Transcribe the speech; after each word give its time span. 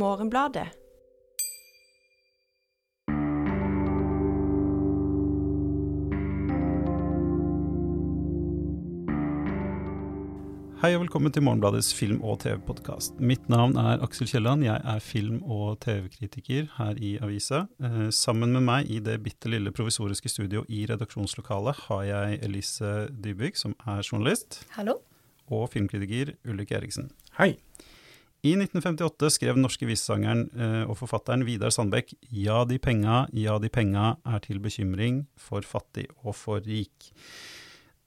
Morgenbladet. 0.00 0.68
Hei 10.80 10.94
og 10.96 11.02
velkommen 11.02 11.28
til 11.34 11.44
Morgenbladets 11.44 11.90
film- 11.92 12.22
og 12.24 12.38
TV-podkast. 12.40 13.18
Mitt 13.20 13.50
navn 13.52 13.74
er 13.76 14.00
Aksel 14.00 14.24
Kielland. 14.30 14.64
Jeg 14.64 14.80
er 14.80 14.98
film- 15.04 15.42
og 15.44 15.76
TV-kritiker 15.84 16.70
her 16.78 16.94
i 16.96 17.18
avisa. 17.20 17.66
Eh, 17.84 18.08
sammen 18.08 18.52
med 18.56 18.64
meg 18.64 18.88
i 18.88 18.98
det 19.04 19.18
bitte 19.22 19.52
lille 19.52 19.70
provisoriske 19.76 20.32
studio 20.32 20.64
i 20.68 20.86
redaksjonslokalet 20.88 21.76
har 21.90 22.02
jeg 22.08 22.40
Elise 22.48 23.08
Dybvik, 23.12 23.56
som 23.56 23.74
er 23.86 24.00
journalist, 24.00 24.64
Hallo. 24.78 24.94
og 25.50 25.68
filmkritiker 25.68 26.32
Ulrik 26.48 26.72
Eriksen. 26.72 27.10
Hei. 27.36 27.58
I 28.40 28.54
1958 28.56 29.30
skrev 29.34 29.56
den 29.58 29.66
norske 29.66 29.84
visesangeren 29.84 30.46
eh, 30.56 30.84
og 30.88 30.96
forfatteren 30.96 31.44
Vidar 31.44 31.72
Sandbekk 31.74 32.14
Ja, 32.32 32.62
de 32.64 32.78
penga, 32.80 33.26
ja, 33.36 33.58
de 33.60 33.68
penga 33.68 34.14
er 34.24 34.40
til 34.46 34.62
bekymring 34.64 35.26
for 35.36 35.66
fattig 35.66 36.06
og 36.24 36.32
for 36.38 36.64
rik. 36.64 37.10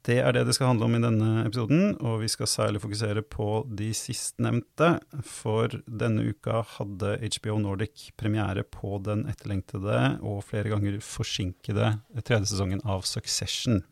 Det 0.04 0.18
er 0.20 0.34
det 0.36 0.48
det 0.48 0.56
skal 0.58 0.72
handle 0.74 0.90
om 0.90 0.98
i 0.98 1.04
denne 1.04 1.46
episoden, 1.46 1.94
og 2.04 2.24
vi 2.26 2.28
skal 2.34 2.50
særlig 2.50 2.82
fokusere 2.84 3.22
på 3.24 3.62
de 3.72 3.92
sistnevnte. 3.96 4.90
For 5.24 5.72
denne 5.88 6.26
uka 6.34 6.64
hadde 6.74 7.14
HBO 7.38 7.60
Nordic 7.62 8.10
premiere 8.20 8.66
på 8.68 8.98
den 9.06 9.24
etterlengtede 9.32 10.18
og 10.26 10.42
flere 10.50 10.74
ganger 10.74 10.98
forsinkede 11.00 11.94
tredje 12.26 12.52
sesongen 12.52 12.84
av 12.84 13.06
Succession. 13.08 13.84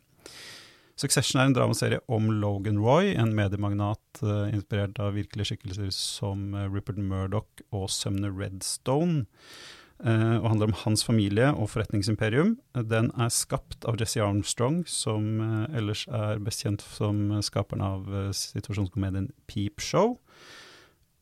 Succession 1.00 1.40
er 1.40 1.48
en 1.48 1.54
dramaserie 1.56 2.00
om 2.12 2.28
Logan 2.42 2.80
Roy, 2.82 3.12
en 3.16 3.34
mediemagnat 3.36 4.22
uh, 4.22 4.48
inspirert 4.52 4.98
av 5.02 5.14
virkelige 5.16 5.52
skikkelser 5.52 5.92
som 5.94 6.52
uh, 6.56 6.66
Rupert 6.70 7.00
Murdoch 7.00 7.62
og 7.72 7.88
Sumner 7.92 8.34
Redstone, 8.38 9.26
Uh, 10.02 10.40
og 10.40 10.48
handler 10.50 10.66
om 10.66 10.78
hans 10.80 11.04
familie 11.06 11.52
og 11.52 11.68
forretningsimperium. 11.70 12.56
Den 12.90 13.12
er 13.22 13.28
skapt 13.30 13.84
av 13.86 14.00
Jesse 14.00 14.18
Armstrong, 14.18 14.80
som 14.90 15.38
ellers 15.70 16.02
er 16.10 16.42
best 16.42 16.64
kjent 16.64 16.82
som 16.82 17.28
skaperen 17.46 17.84
av 17.86 18.08
situasjonskomedien 18.34 19.28
Peep 19.46 19.78
Show, 19.78 20.16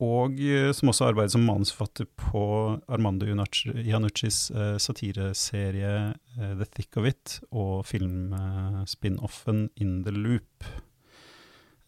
og 0.01 0.39
eh, 0.41 0.71
som 0.73 0.89
også 0.89 1.11
arbeider 1.11 1.35
som 1.35 1.43
manusforfatter 1.45 2.07
på 2.17 2.43
Armando 2.89 3.27
Iannucci- 3.29 3.75
Iannuccis 3.85 4.47
eh, 4.49 4.77
satireserie 4.81 5.91
eh, 6.09 6.53
The 6.57 6.65
Thick 6.65 6.97
of 6.97 7.05
It 7.09 7.35
og 7.51 7.85
filmspin-offen 7.89 9.67
In 9.77 9.99
the 10.05 10.15
Loop. 10.15 10.71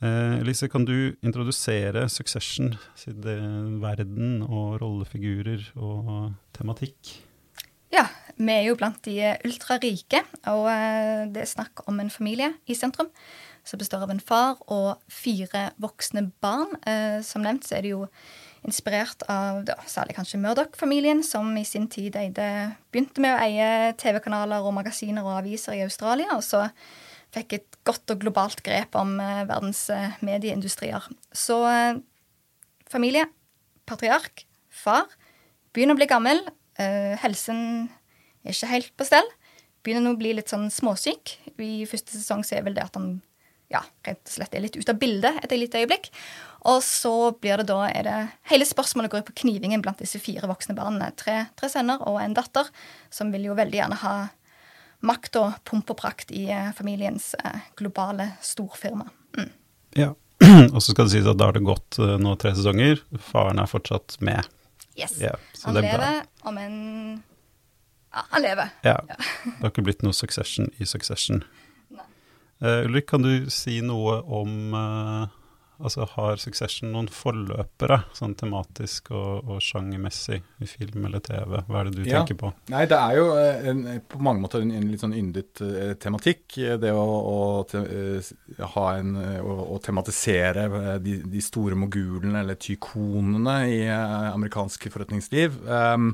Elise, 0.03 0.67
kan 0.67 0.83
du 0.83 1.13
introdusere 1.23 2.09
Succession, 2.11 2.73
verden 3.79 4.41
og 4.43 4.81
rollefigurer 4.81 5.63
og 5.79 6.33
tematikk? 6.51 7.13
Ja, 7.93 8.09
vi 8.35 8.51
er 8.51 8.65
jo 8.67 8.75
blant 8.75 8.99
de 9.07 9.31
ultrarike, 9.47 10.19
og 10.51 10.67
det 11.31 11.45
er 11.45 11.47
snakk 11.47 11.85
om 11.87 12.03
en 12.03 12.11
familie 12.11 12.51
i 12.67 12.75
sentrum 12.75 13.13
som 13.63 13.79
består 13.79 14.03
av 14.03 14.11
en 14.11 14.21
far 14.21 14.59
og 14.71 14.99
fire 15.11 15.69
voksne 15.81 16.25
barn. 16.43 16.75
Eh, 16.87 17.21
Som 17.23 17.45
nevnt 17.45 17.65
så 17.67 17.77
er 17.77 17.85
det 17.85 17.93
jo 17.93 18.07
inspirert 18.63 19.23
av 19.31 19.63
da, 19.67 19.75
særlig 19.87 20.15
kanskje 20.15 20.39
Murdoch-familien, 20.39 21.23
som 21.23 21.49
i 21.57 21.65
sin 21.67 21.87
tid 21.91 22.15
eide, 22.15 22.75
begynte 22.91 23.23
med 23.23 23.35
å 23.35 23.41
eie 23.43 23.93
TV-kanaler 23.99 24.63
og 24.63 24.75
magasiner 24.75 25.23
og 25.23 25.41
aviser 25.41 25.75
i 25.75 25.83
Australia, 25.83 26.29
og 26.35 26.43
så 26.43 26.69
fikk 27.33 27.57
et 27.57 27.77
godt 27.83 28.13
og 28.13 28.21
globalt 28.23 28.63
grep 28.63 28.95
om 28.99 29.17
eh, 29.19 29.43
verdens 29.49 29.89
eh, 29.91 30.15
medieindustrier. 30.23 31.07
Så 31.31 31.59
familie, 32.91 33.25
patriark, 33.89 34.45
far, 34.69 35.07
begynner 35.73 35.95
å 35.95 35.99
bli 35.99 36.07
gammel. 36.07 36.43
Helsen 36.77 37.89
er 38.45 38.53
ikke 38.53 38.69
helt 38.69 38.91
på 38.97 39.07
stell. 39.07 39.27
Begynner 39.83 40.05
nå 40.05 40.13
å 40.13 40.19
bli 40.19 40.35
litt 40.37 40.51
sånn 40.51 40.69
småsyk. 40.71 41.33
I 41.57 41.87
første 41.89 42.13
sesong 42.13 42.45
så 42.45 42.59
er 42.59 42.67
vel 42.67 42.77
det 42.77 42.85
at 42.85 42.99
han 42.99 43.17
ja, 43.71 43.81
rett 44.05 44.21
og 44.21 44.33
slett 44.35 44.55
er 44.55 44.63
litt 44.65 44.75
ute 44.77 44.93
av 44.93 44.99
bildet 45.01 45.39
et 45.43 45.55
lite 45.55 45.81
øyeblikk. 45.81 46.09
Og 46.69 46.79
så 46.85 47.33
blir 47.35 47.59
det 47.59 47.67
da 47.71 47.81
er 47.89 48.05
det 48.07 48.19
Hele 48.51 48.67
spørsmålet 48.67 49.11
går 49.11 49.25
på 49.27 49.35
knivingen 49.43 49.81
blant 49.83 49.99
disse 49.99 50.19
fire 50.23 50.47
voksne 50.47 50.75
barna. 50.77 51.09
Tre, 51.19 51.45
tre 51.59 51.69
sønner 51.71 52.03
og 52.07 52.21
en 52.21 52.35
datter, 52.37 52.69
som 53.11 53.33
vil 53.33 53.49
jo 53.49 53.57
veldig 53.57 53.79
gjerne 53.81 53.99
ha 54.03 54.15
makt 55.03 55.39
og 55.41 55.57
pomp 55.67 55.91
og 55.91 55.99
prakt 55.99 56.31
i 56.31 56.45
eh, 56.53 56.71
familiens 56.77 57.33
eh, 57.43 57.65
globale 57.79 58.29
storfirma. 58.43 59.09
Mm. 59.35 59.49
Ja. 59.99 60.13
og 60.73 60.79
så 60.79 60.93
skal 60.93 61.09
det 61.09 61.15
sies 61.17 61.27
at 61.27 61.39
da 61.39 61.49
har 61.49 61.57
det 61.57 61.65
gått 61.67 61.99
eh, 61.99 62.15
nå 62.21 62.37
tre 62.39 62.53
sesonger. 62.55 63.03
Faren 63.31 63.59
er 63.59 63.67
fortsatt 63.67 64.15
med. 64.23 64.47
Yes. 64.95 65.17
Ja, 65.19 65.35
så 65.57 65.71
han 65.71 65.81
er 65.81 65.89
lever, 65.89 66.23
om 66.47 66.57
en 66.61 66.79
Ja, 68.13 68.23
han 68.29 68.45
lever. 68.45 68.71
Ja. 68.85 68.99
Det 69.09 69.59
har 69.59 69.71
ikke 69.73 69.85
blitt 69.89 70.03
noe 70.05 70.15
succession 70.15 70.69
i 70.77 70.87
succession. 70.87 71.41
Uh, 72.63 72.85
Ulrik, 72.87 73.09
kan 73.11 73.21
du 73.25 73.49
si 73.51 73.81
noe 73.83 74.21
om 74.23 74.75
uh, 74.77 75.39
Altså, 75.83 76.05
har 76.13 76.37
Succession 76.39 76.91
noen 76.93 77.09
forløpere, 77.11 77.97
sånn 78.15 78.35
tematisk 78.39 79.09
og, 79.11 79.49
og 79.49 79.57
sjangermessig, 79.65 80.37
i 80.63 80.67
film 80.69 81.09
eller 81.09 81.19
TV? 81.25 81.57
Hva 81.67 81.81
er 81.81 81.89
det 81.89 81.97
du 81.97 82.05
Ja. 82.05 82.21
tenker 82.21 82.37
på? 82.39 82.51
Nei, 82.71 82.85
det 82.87 82.95
er 82.95 83.17
jo 83.17 83.25
eh, 83.35 83.65
en, 83.71 83.81
på 84.07 84.21
mange 84.23 84.39
måter 84.45 84.63
en, 84.63 84.71
en 84.77 84.85
litt 84.87 85.03
sånn 85.03 85.17
yndet 85.17 85.59
uh, 85.65 85.91
tematikk. 85.99 86.45
Det 86.79 86.93
å, 86.93 87.03
å 87.03 87.37
te, 87.67 87.81
ha 88.77 88.85
en, 89.01 89.11
å, 89.41 89.57
å 89.75 89.81
tematisere 89.83 90.69
de, 91.03 91.17
de 91.33 91.43
store 91.43 91.75
mogulene, 91.75 92.45
eller 92.45 92.61
tykonene, 92.63 93.57
i 93.73 93.83
amerikansk 93.89 94.87
forretningsliv. 94.93 95.57
Um, 95.67 96.13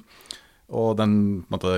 og 0.71 0.95
den 0.97 1.19
på 1.43 1.51
en 1.51 1.59
måte, 1.59 1.75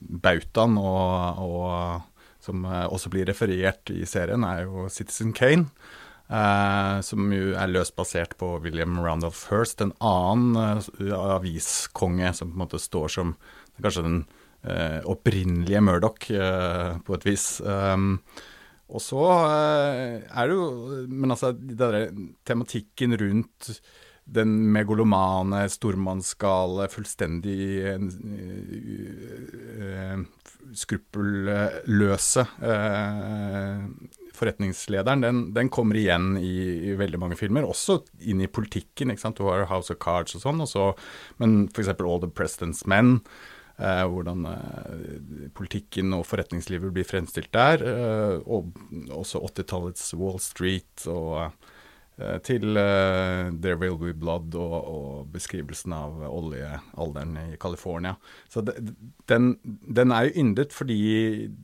bautaen 0.00 0.76
og, 0.80 1.40
og, 1.46 2.09
som 2.44 2.64
eh, 2.64 2.86
også 2.88 3.12
blir 3.12 3.28
referert 3.28 3.92
i 3.92 4.04
serien, 4.08 4.44
er 4.46 4.64
jo 4.66 4.88
Citizen 4.92 5.34
Kane. 5.36 5.70
Eh, 6.30 7.00
som 7.02 7.32
jo 7.34 7.54
er 7.58 7.72
løst 7.72 7.96
basert 7.98 8.36
på 8.38 8.52
William 8.62 9.00
Randolph 9.02 9.48
Hearst, 9.50 9.82
en 9.82 9.94
annen 9.98 10.58
eh, 10.60 11.10
aviskonge 11.10 12.30
som 12.38 12.52
på 12.52 12.58
en 12.58 12.62
måte 12.64 12.78
står 12.78 13.10
som 13.16 13.34
kanskje 13.82 14.04
den 14.06 14.20
eh, 14.62 15.00
opprinnelige 15.08 15.82
Murdoch, 15.82 16.30
eh, 16.30 17.00
på 17.04 17.16
et 17.16 17.26
vis. 17.26 17.46
Um, 17.64 18.20
og 18.90 19.02
så 19.02 19.24
eh, 19.46 20.22
er 20.26 20.50
det 20.50 20.56
jo 20.56 20.64
Men 21.06 21.30
altså, 21.30 21.52
der 21.54 22.10
tematikken 22.46 23.14
rundt 23.18 23.72
den 24.30 24.52
megolomane, 24.70 25.64
stormannsgale, 25.72 26.86
fullstendig 26.92 27.82
skruppelløse 30.76 32.44
eh, 32.64 33.84
forretningslederen, 34.36 35.24
den, 35.24 35.40
den 35.56 35.70
kommer 35.72 35.98
igjen 35.98 36.34
i, 36.40 36.54
i 36.90 36.96
veldig 36.98 37.20
mange 37.20 37.38
filmer, 37.38 37.66
også 37.68 38.00
inn 38.30 38.42
i 38.44 38.50
politikken. 38.50 39.12
ikke 39.12 39.24
sant? 39.24 39.40
Du 39.40 39.48
har 39.50 39.68
House 39.70 39.92
of 39.92 40.00
Cards 40.02 40.36
og 40.38 40.44
sånn, 40.44 40.62
og 40.64 40.70
så, 40.70 40.90
men 41.42 41.64
f.eks. 41.70 41.92
All 41.96 42.22
the 42.22 42.30
President's 42.32 42.86
Men. 42.88 43.18
Eh, 43.80 44.04
hvordan 44.12 44.44
eh, 44.44 45.50
politikken 45.56 46.12
og 46.12 46.26
forretningslivet 46.28 46.92
blir 46.92 47.06
fremstilt 47.08 47.52
der. 47.56 47.80
Eh, 47.80 48.36
og 48.44 48.74
også 49.16 49.40
80-tallets 49.48 50.12
Wall 50.20 50.40
Street 50.42 51.06
og 51.08 51.54
til 52.46 52.76
uh, 52.76 53.50
There 53.62 53.78
Will 53.80 53.98
Be 54.00 54.12
Blood 54.16 54.54
og, 54.58 54.76
og 54.76 55.32
beskrivelsen 55.34 55.94
av 55.96 56.22
oljealderen 56.28 57.36
i 57.40 57.58
California. 57.60 58.16
Så 58.50 58.64
det, 58.66 58.76
den, 59.30 59.52
den 59.64 60.14
er 60.14 60.28
jo 60.28 60.44
yndet 60.44 60.76
fordi 60.76 61.00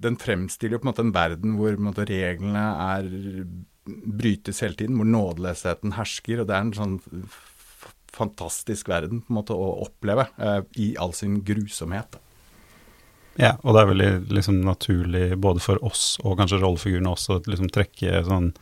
den 0.03 0.19
fremstiller 0.21 0.77
jo 0.77 0.83
på 0.83 0.89
en 0.89 0.93
måte 0.93 1.06
en 1.06 1.17
verden 1.17 1.56
hvor 1.61 1.75
en 1.75 1.89
måte, 1.89 2.09
reglene 2.09 2.67
er 2.87 3.11
brytes 3.87 4.62
hele 4.65 4.75
tiden, 4.78 4.97
hvor 4.99 5.09
nådeløsheten 5.09 5.94
hersker. 5.97 6.41
og 6.43 6.49
det 6.49 6.56
er 6.56 6.65
en 6.65 6.77
sånn 6.77 6.97
fantastisk 8.17 8.88
verden 8.88 9.20
på 9.23 9.32
en 9.32 9.41
måte 9.41 9.56
å 9.56 9.73
oppleve 9.85 10.29
eh, 10.41 10.62
i 10.82 10.87
all 11.00 11.12
sin 11.17 11.43
grusomhet. 11.47 12.19
Ja, 13.37 13.59
og 13.61 13.76
det 13.76 13.82
er 13.82 13.91
veldig 13.91 14.11
liksom, 14.32 14.62
naturlig 14.64 15.26
både 15.37 15.61
for 15.61 15.82
oss 15.85 16.14
og 16.25 16.38
kanskje 16.41 16.62
rollefigurene 16.62 17.12
også 17.12 17.37
å 17.37 17.43
liksom, 17.44 17.69
trekke 17.73 18.23
sånn 18.25 18.55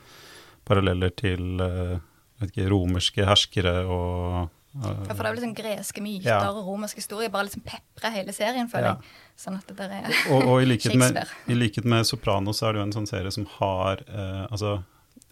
paralleller 0.68 1.12
til 1.16 1.60
eh, 1.62 1.96
vet 2.42 2.50
ikke, 2.52 2.68
romerske 2.72 3.26
herskere 3.28 3.74
og 3.86 4.38
eh, 4.42 4.50
Ja, 4.84 5.14
for 5.14 5.20
det 5.22 5.28
er 5.28 5.34
jo 5.34 5.38
liksom 5.38 5.56
greske 5.58 6.02
myter 6.02 6.30
Ja. 6.32 6.38
og 6.50 6.64
romersk 6.66 6.98
historie. 6.98 7.30
Bare 7.30 7.46
liksom 7.46 7.62
peprer 7.66 8.10
hele 8.16 8.32
serien, 8.34 8.70
føler 8.72 8.94
Ja. 8.94 9.20
Sånn 9.38 9.58
at 9.58 9.66
det 9.70 9.76
der 9.78 9.90
er 10.00 10.08
og, 10.30 10.44
og 10.46 10.62
i, 10.62 10.66
likhet 10.68 10.94
med, 10.98 11.20
i 11.50 11.54
likhet 11.58 11.86
med 11.90 12.06
Sopranos 12.06 12.58
så 12.60 12.68
er 12.68 12.74
det 12.76 12.82
jo 12.82 12.88
en 12.88 12.96
sånn 13.00 13.10
serie 13.10 13.32
som 13.34 13.46
har 13.58 14.02
eh, 14.08 14.44
Altså 14.50 14.80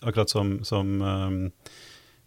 akkurat 0.03 0.31
som, 0.31 0.57
som 0.67 0.89
um, 1.03 1.37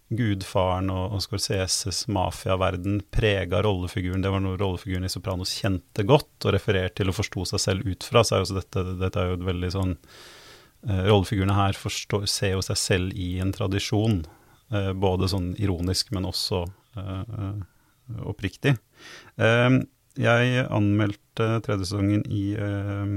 Gudfaren 0.08 0.88
og, 0.94 1.16
og 1.16 1.22
Scorseses 1.24 2.04
mafiaverden 2.08 3.00
prega 3.10 3.58
rollefiguren. 3.66 4.22
Det 4.22 4.30
var 4.30 4.40
noe 4.44 4.56
rollefiguren 4.60 5.04
i 5.04 5.10
Sopranos 5.12 5.52
kjente 5.58 6.04
godt 6.06 6.46
og 6.46 6.54
refererte 6.54 7.00
til 7.02 7.10
og 7.10 7.16
forsto 7.18 7.44
seg 7.50 7.62
selv 7.64 7.88
ut 7.90 8.06
fra. 8.06 8.22
Så 8.24 8.36
er 8.38 8.44
jo 8.44 8.56
dette, 8.60 8.84
dette 9.02 9.20
er 9.22 9.32
jo 9.32 9.38
et 9.40 9.46
veldig 9.48 9.70
sånn 9.74 9.96
Rollefigurene 10.84 11.54
her 11.56 11.78
forstår, 11.78 12.26
ser 12.30 12.56
jo 12.56 12.64
seg 12.64 12.78
selv 12.78 13.14
i 13.18 13.36
en 13.42 13.52
tradisjon. 13.54 14.20
Eh, 14.74 14.92
både 14.98 15.28
sånn 15.30 15.52
ironisk, 15.62 16.10
men 16.14 16.26
også 16.26 16.64
eh, 16.98 17.22
eh, 17.38 18.20
oppriktig. 18.26 18.74
Eh, 19.38 19.80
jeg 20.16 20.68
anmeldte 20.72 21.48
tredje 21.66 21.86
sesongen 21.86 22.24
i 22.32 22.48
eh, 22.58 23.16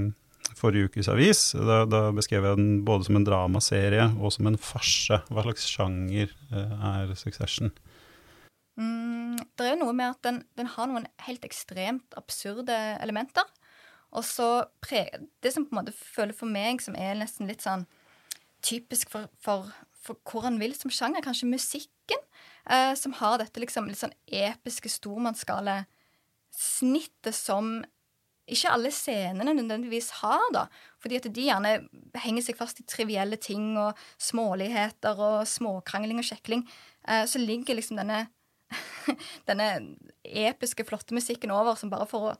forrige 0.59 0.91
ukes 0.91 1.09
avis. 1.09 1.43
Da, 1.55 1.83
da, 1.89 2.03
beskrev 2.15 2.45
jeg 2.45 2.59
den 2.59 2.81
både 2.85 3.07
som 3.07 3.17
en 3.17 3.25
dramaserie 3.25 4.09
og 4.19 4.35
som 4.35 4.49
en 4.49 4.59
farse. 4.61 5.21
Hva 5.31 5.45
slags 5.47 5.65
sjanger 5.71 6.33
er 6.53 7.15
Succession? 7.17 7.71
Mm, 8.79 9.39
det 9.57 9.65
er 9.65 9.73
jo 9.73 9.81
noe 9.81 9.95
med 9.95 10.13
at 10.13 10.21
den, 10.27 10.43
den, 10.59 10.69
har 10.75 10.89
noen 10.91 11.07
helt 11.25 11.47
ekstremt 11.47 12.15
absurde 12.19 12.75
elementer. 12.99 13.47
Og 14.11 14.25
så 14.25 14.65
Det 15.41 15.53
som 15.53 15.65
på 15.65 15.75
en 15.75 15.81
måte 15.83 15.93
føler 15.93 16.33
for 16.33 16.49
meg 16.49 16.81
som 16.81 16.95
er 16.95 17.17
nesten 17.19 17.47
litt 17.47 17.61
sånn 17.61 17.85
typisk 18.65 19.09
for, 19.09 19.29
for, 19.39 19.69
for 19.93 20.17
hvor 20.27 20.43
han 20.47 20.59
vil 20.59 20.73
som 20.75 20.91
sjanger, 20.91 21.23
kanskje 21.23 21.47
musikken, 21.47 22.23
eh, 22.69 22.93
som 22.95 23.13
har 23.19 23.37
dette 23.39 23.61
liksom 23.61 23.87
litt 23.87 24.01
sånn 24.01 24.15
episke 24.25 24.91
stormannsgale 24.91 25.83
snittet 26.55 27.37
som 27.37 27.79
ikke 28.49 28.71
alle 28.73 28.89
scenene 28.93 29.53
nødvendigvis 29.53 30.09
har, 30.23 30.41
da. 30.55 30.65
Fordi 31.01 31.19
at 31.19 31.27
de 31.29 31.45
gjerne 31.45 31.73
henger 32.17 32.47
seg 32.47 32.57
fast 32.57 32.81
i 32.81 32.87
trivielle 32.89 33.37
ting 33.41 33.75
og 33.77 33.97
småligheter 34.17 35.21
og 35.21 35.43
småkrangling 35.49 36.21
og 36.21 36.27
sjekling. 36.31 36.65
Eh, 37.05 37.25
så 37.29 37.41
ligger 37.41 37.77
liksom 37.77 37.99
denne, 38.01 38.25
denne 39.49 39.69
episke, 40.23 40.87
flotte 40.87 41.15
musikken 41.17 41.53
over 41.53 41.77
som 41.79 41.93
bare 41.93 42.09
for 42.09 42.31
å 42.31 42.37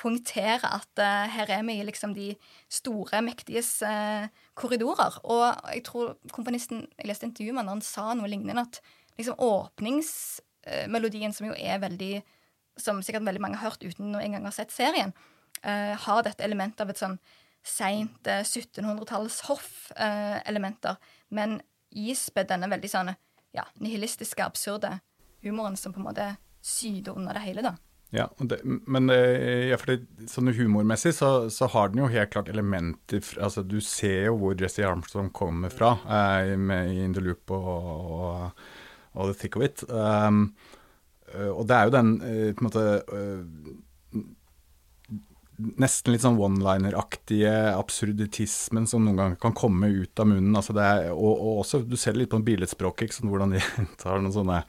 poengtere 0.00 0.64
at 0.64 1.02
uh, 1.02 1.28
her 1.30 1.50
er 1.52 1.64
vi 1.66 1.76
i 1.78 1.86
liksom 1.86 2.14
de 2.16 2.30
store, 2.72 3.20
mektiges 3.24 3.82
uh, 3.86 4.26
korridorer. 4.58 5.18
Og 5.24 5.44
jeg 5.74 5.84
tror 5.88 6.16
komponisten 6.32 6.86
Jeg 6.98 7.10
leste 7.10 7.28
intervjuet 7.28 7.58
med 7.58 7.68
han, 7.68 7.84
sa 7.84 8.14
noe 8.16 8.30
lignende, 8.30 8.64
at 8.64 8.80
liksom 9.18 9.40
åpningsmelodien, 9.44 11.34
som 11.36 11.50
jo 11.50 11.56
er 11.56 11.82
veldig 11.82 12.22
Som 12.80 13.02
sikkert 13.04 13.26
veldig 13.26 13.42
mange 13.44 13.60
har 13.60 13.70
hørt 13.70 13.84
uten 13.84 14.14
å 14.16 14.22
engang 14.22 14.46
ha 14.48 14.54
sett 14.54 14.72
serien, 14.72 15.12
uh, 15.66 15.94
har 16.00 16.24
dette 16.24 16.44
elementet 16.44 16.80
av 16.80 16.90
et 16.92 17.00
sånn 17.00 17.18
seint 17.60 18.24
1700-talls 18.24 19.42
hoff-elementer, 19.50 20.96
men 21.28 21.58
ispedd 21.92 22.48
denne 22.48 22.70
veldig 22.72 22.88
sånn 22.88 23.10
ja, 23.52 23.66
nihilistiske, 23.82 24.40
absurde 24.40 24.94
humoren 25.44 25.76
som 25.76 25.92
på 25.92 26.00
en 26.00 26.06
måte 26.06 26.30
syder 26.64 27.18
under 27.18 27.36
det 27.36 27.44
hele, 27.44 27.66
da. 27.66 27.74
Ja, 28.10 28.26
det, 28.38 28.58
men 28.64 29.06
ja, 29.06 29.76
for 29.78 29.92
det, 29.92 30.26
sånn 30.26 30.50
humormessig 30.50 31.12
så, 31.14 31.46
så, 31.52 31.68
har 31.70 31.92
den 31.92 32.02
jo 32.02 32.08
helt 32.10 32.32
klart 32.32 32.48
elementer 32.50 33.22
altså 33.38 33.62
Du 33.62 33.76
ser 33.86 34.24
jo 34.26 34.32
hvor 34.40 34.56
Jesse 34.58 34.82
Armstrong 34.82 35.28
kommer 35.30 35.70
fra 35.70 35.92
eh, 36.10 36.56
med 36.58 36.90
In 36.90 37.14
the 37.14 37.22
Loop 37.22 37.54
og, 37.54 37.68
og, 37.70 38.64
og 39.14 39.30
The 39.30 39.38
Thick 39.38 39.60
of 39.60 39.66
It. 39.68 39.84
Um, 39.86 40.48
og 41.54 41.62
det 41.70 41.76
er 41.76 41.86
jo 41.86 41.94
den 41.94 42.10
eh, 42.26 42.50
på 42.54 42.64
en 42.64 42.68
måte 42.68 42.84
Nesten 45.60 46.14
litt 46.14 46.22
sånn 46.24 46.38
one-liner-aktige 46.40 47.50
absurditismen 47.74 48.86
som 48.88 49.04
noen 49.04 49.18
ganger 49.18 49.40
kan 49.42 49.52
komme 49.52 49.90
ut 49.92 50.22
av 50.22 50.30
munnen. 50.30 50.54
Altså 50.56 50.72
er, 50.80 51.10
og, 51.12 51.34
og, 51.34 51.58
også, 51.60 51.82
Du 51.84 51.98
ser 52.00 52.16
det 52.16 52.22
litt 52.22 52.32
på 52.32 52.40
billedspråket, 52.46 53.18
hvordan 53.20 53.52
de 53.52 53.60
tar 54.00 54.22
noen 54.22 54.32
sånne 54.32 54.62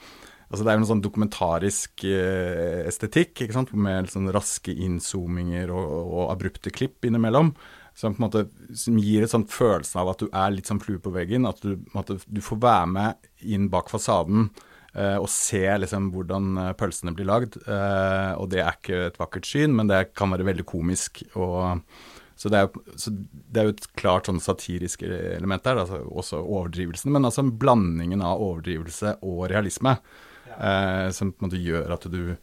Altså 0.52 0.66
det 0.66 0.72
er 0.72 0.76
jo 0.76 0.84
en 0.84 0.90
sånn 0.90 1.04
dokumentarisk 1.04 2.04
eh, 2.10 2.82
estetikk, 2.90 3.38
ikke 3.46 3.56
sant? 3.56 3.70
med 3.72 4.10
sånn 4.12 4.28
raske 4.36 4.74
inzoominger 4.76 5.72
og, 5.72 5.86
og, 6.02 6.26
abrupte 6.34 6.74
klipp 6.76 7.08
innimellom. 7.08 7.54
Som, 7.96 8.16
på 8.16 8.22
en 8.22 8.26
måte, 8.26 8.42
som 8.76 8.98
gir 9.00 9.24
et 9.24 9.32
sånt 9.32 9.52
følelse 9.52 10.00
av 10.00 10.12
at 10.12 10.22
du 10.24 10.28
er 10.28 10.52
litt 10.52 10.68
sånn 10.68 10.80
flue 10.84 11.00
på 11.04 11.14
veggen. 11.16 11.48
At 11.48 11.64
du, 11.64 11.78
at 11.96 12.12
du 12.12 12.42
får 12.44 12.60
være 12.64 12.90
med 12.92 13.32
inn 13.48 13.70
bak 13.72 13.92
fasaden 13.92 14.50
eh, 14.92 15.16
og 15.16 15.30
se 15.32 15.64
liksom 15.84 16.10
hvordan 16.12 16.50
eh, 16.66 16.72
pølsene 16.80 17.14
blir 17.16 17.30
lagd. 17.32 17.56
Eh, 17.64 18.32
og 18.36 18.50
det 18.52 18.64
er 18.64 18.76
ikke 18.76 19.06
et 19.08 19.20
vakkert 19.22 19.48
syn, 19.48 19.76
men 19.78 19.92
det 19.92 20.10
kan 20.16 20.36
være 20.36 20.48
veldig 20.52 20.68
komisk. 20.68 21.24
og 21.36 21.86
så 22.42 22.50
det, 22.50 22.58
er, 22.58 22.98
så 22.98 23.12
det 23.14 23.62
er 23.62 23.68
jo 23.68 23.74
et 23.76 23.88
klart 24.00 24.28
sånn 24.28 24.42
satirisk 24.42 25.04
element 25.06 25.64
der, 25.64 25.84
altså 25.84 26.00
også 26.10 26.40
overdrivelsen. 26.42 27.12
Men 27.14 27.28
altså 27.30 27.46
blandingen 27.46 28.24
av 28.26 28.42
overdrivelse 28.42 29.20
og 29.22 29.46
realisme 29.52 29.94
eh, 30.62 31.08
som 31.16 31.34
på 31.34 31.44
en 31.44 31.50
måte 31.50 31.62
gjør 31.62 31.96
at 31.98 32.10
du 32.12 32.36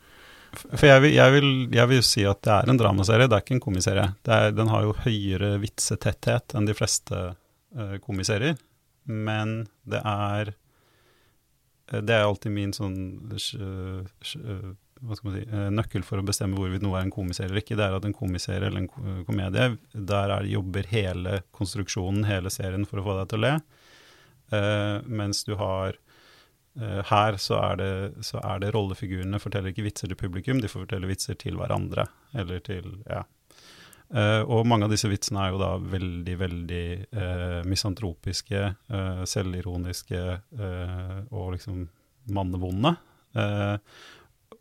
for 0.49 0.88
jeg 0.88 1.03
vil, 1.05 1.12
jeg, 1.12 1.32
vil, 1.35 1.50
jeg 1.76 1.91
vil, 1.91 2.05
si 2.05 2.25
at 2.26 2.41
det 2.47 2.55
er 2.55 2.70
en 2.73 2.81
dramaserie, 2.81 3.29
det 3.29 3.37
er 3.37 3.44
ikke 3.44 3.59
en 3.59 3.67
komiserie. 3.67 4.06
Er, 4.32 4.55
den 4.56 4.70
har 4.73 4.87
jo 4.87 4.97
høyere 5.05 5.59
vitsetetthet 5.62 6.56
enn 6.56 6.69
de 6.69 6.76
fleste 6.76 7.19
eh, 7.76 7.97
komiserier, 8.05 8.56
men 9.05 9.69
det 9.88 10.00
er 10.05 10.55
Det 11.88 12.12
er 12.12 12.26
alltid 12.26 12.53
min 12.53 12.73
sånn 12.76 12.97
uh, 13.32 14.03
uh, 14.05 14.73
hva 15.00 15.17
skal 15.17 15.29
man 15.31 15.37
si, 15.38 15.44
nøkkel 15.73 16.03
for 16.05 16.21
å 16.21 16.26
bestemme 16.26 16.59
hvorvidt 16.59 16.82
noe 16.85 16.99
er 16.99 17.06
en 17.06 17.14
komiserie 17.14 17.49
eller 17.49 17.62
ikke. 17.62 17.79
Det 17.79 17.87
er 17.87 17.97
at 17.97 18.05
en 18.05 18.17
komiserie 18.17 18.69
eller 18.69 18.82
en 18.82 19.23
komedie, 19.25 19.71
der 19.94 20.35
er, 20.35 20.49
jobber 20.49 20.88
hele 20.91 21.38
konstruksjonen, 21.56 22.26
hele 22.29 22.53
serien, 22.53 22.85
for 22.88 23.00
å 23.00 23.06
få 23.06 23.17
deg 23.21 23.31
til 23.31 23.41
å 23.41 23.44
le. 23.47 23.55
mens 25.06 25.44
du 25.44 25.55
har 25.61 25.97
Uh, 25.97 26.07
her 26.78 27.38
så 27.42 27.56
er, 27.58 27.78
det, 27.80 28.25
så 28.26 28.38
er, 28.38 28.60
det, 28.62 28.70
rollefigurene 28.75 29.40
forteller 29.42 29.72
ikke 29.72 29.86
vitser 29.88 30.10
til 30.10 30.19
publikum, 30.20 30.60
de 30.62 30.70
forteller 30.70 31.10
vitser 31.10 31.38
til 31.40 31.58
hverandre. 31.58 32.06
Eller 32.38 32.62
til 32.64 33.00
Ja. 33.08 33.25
Uh, 34.08 34.40
og 34.48 34.64
mange 34.64 34.86
av 34.86 34.92
disse 34.94 35.08
vitsene 35.10 35.42
er 35.42 35.50
jo 35.52 35.58
da 35.60 35.75
veldig, 35.84 36.36
veldig 36.40 36.84
uh, 37.12 37.58
misantropiske, 37.69 38.62
selvironiske 39.28 40.22
og 41.28 41.50
liksom 41.52 41.82
mannevonde. 42.32 42.94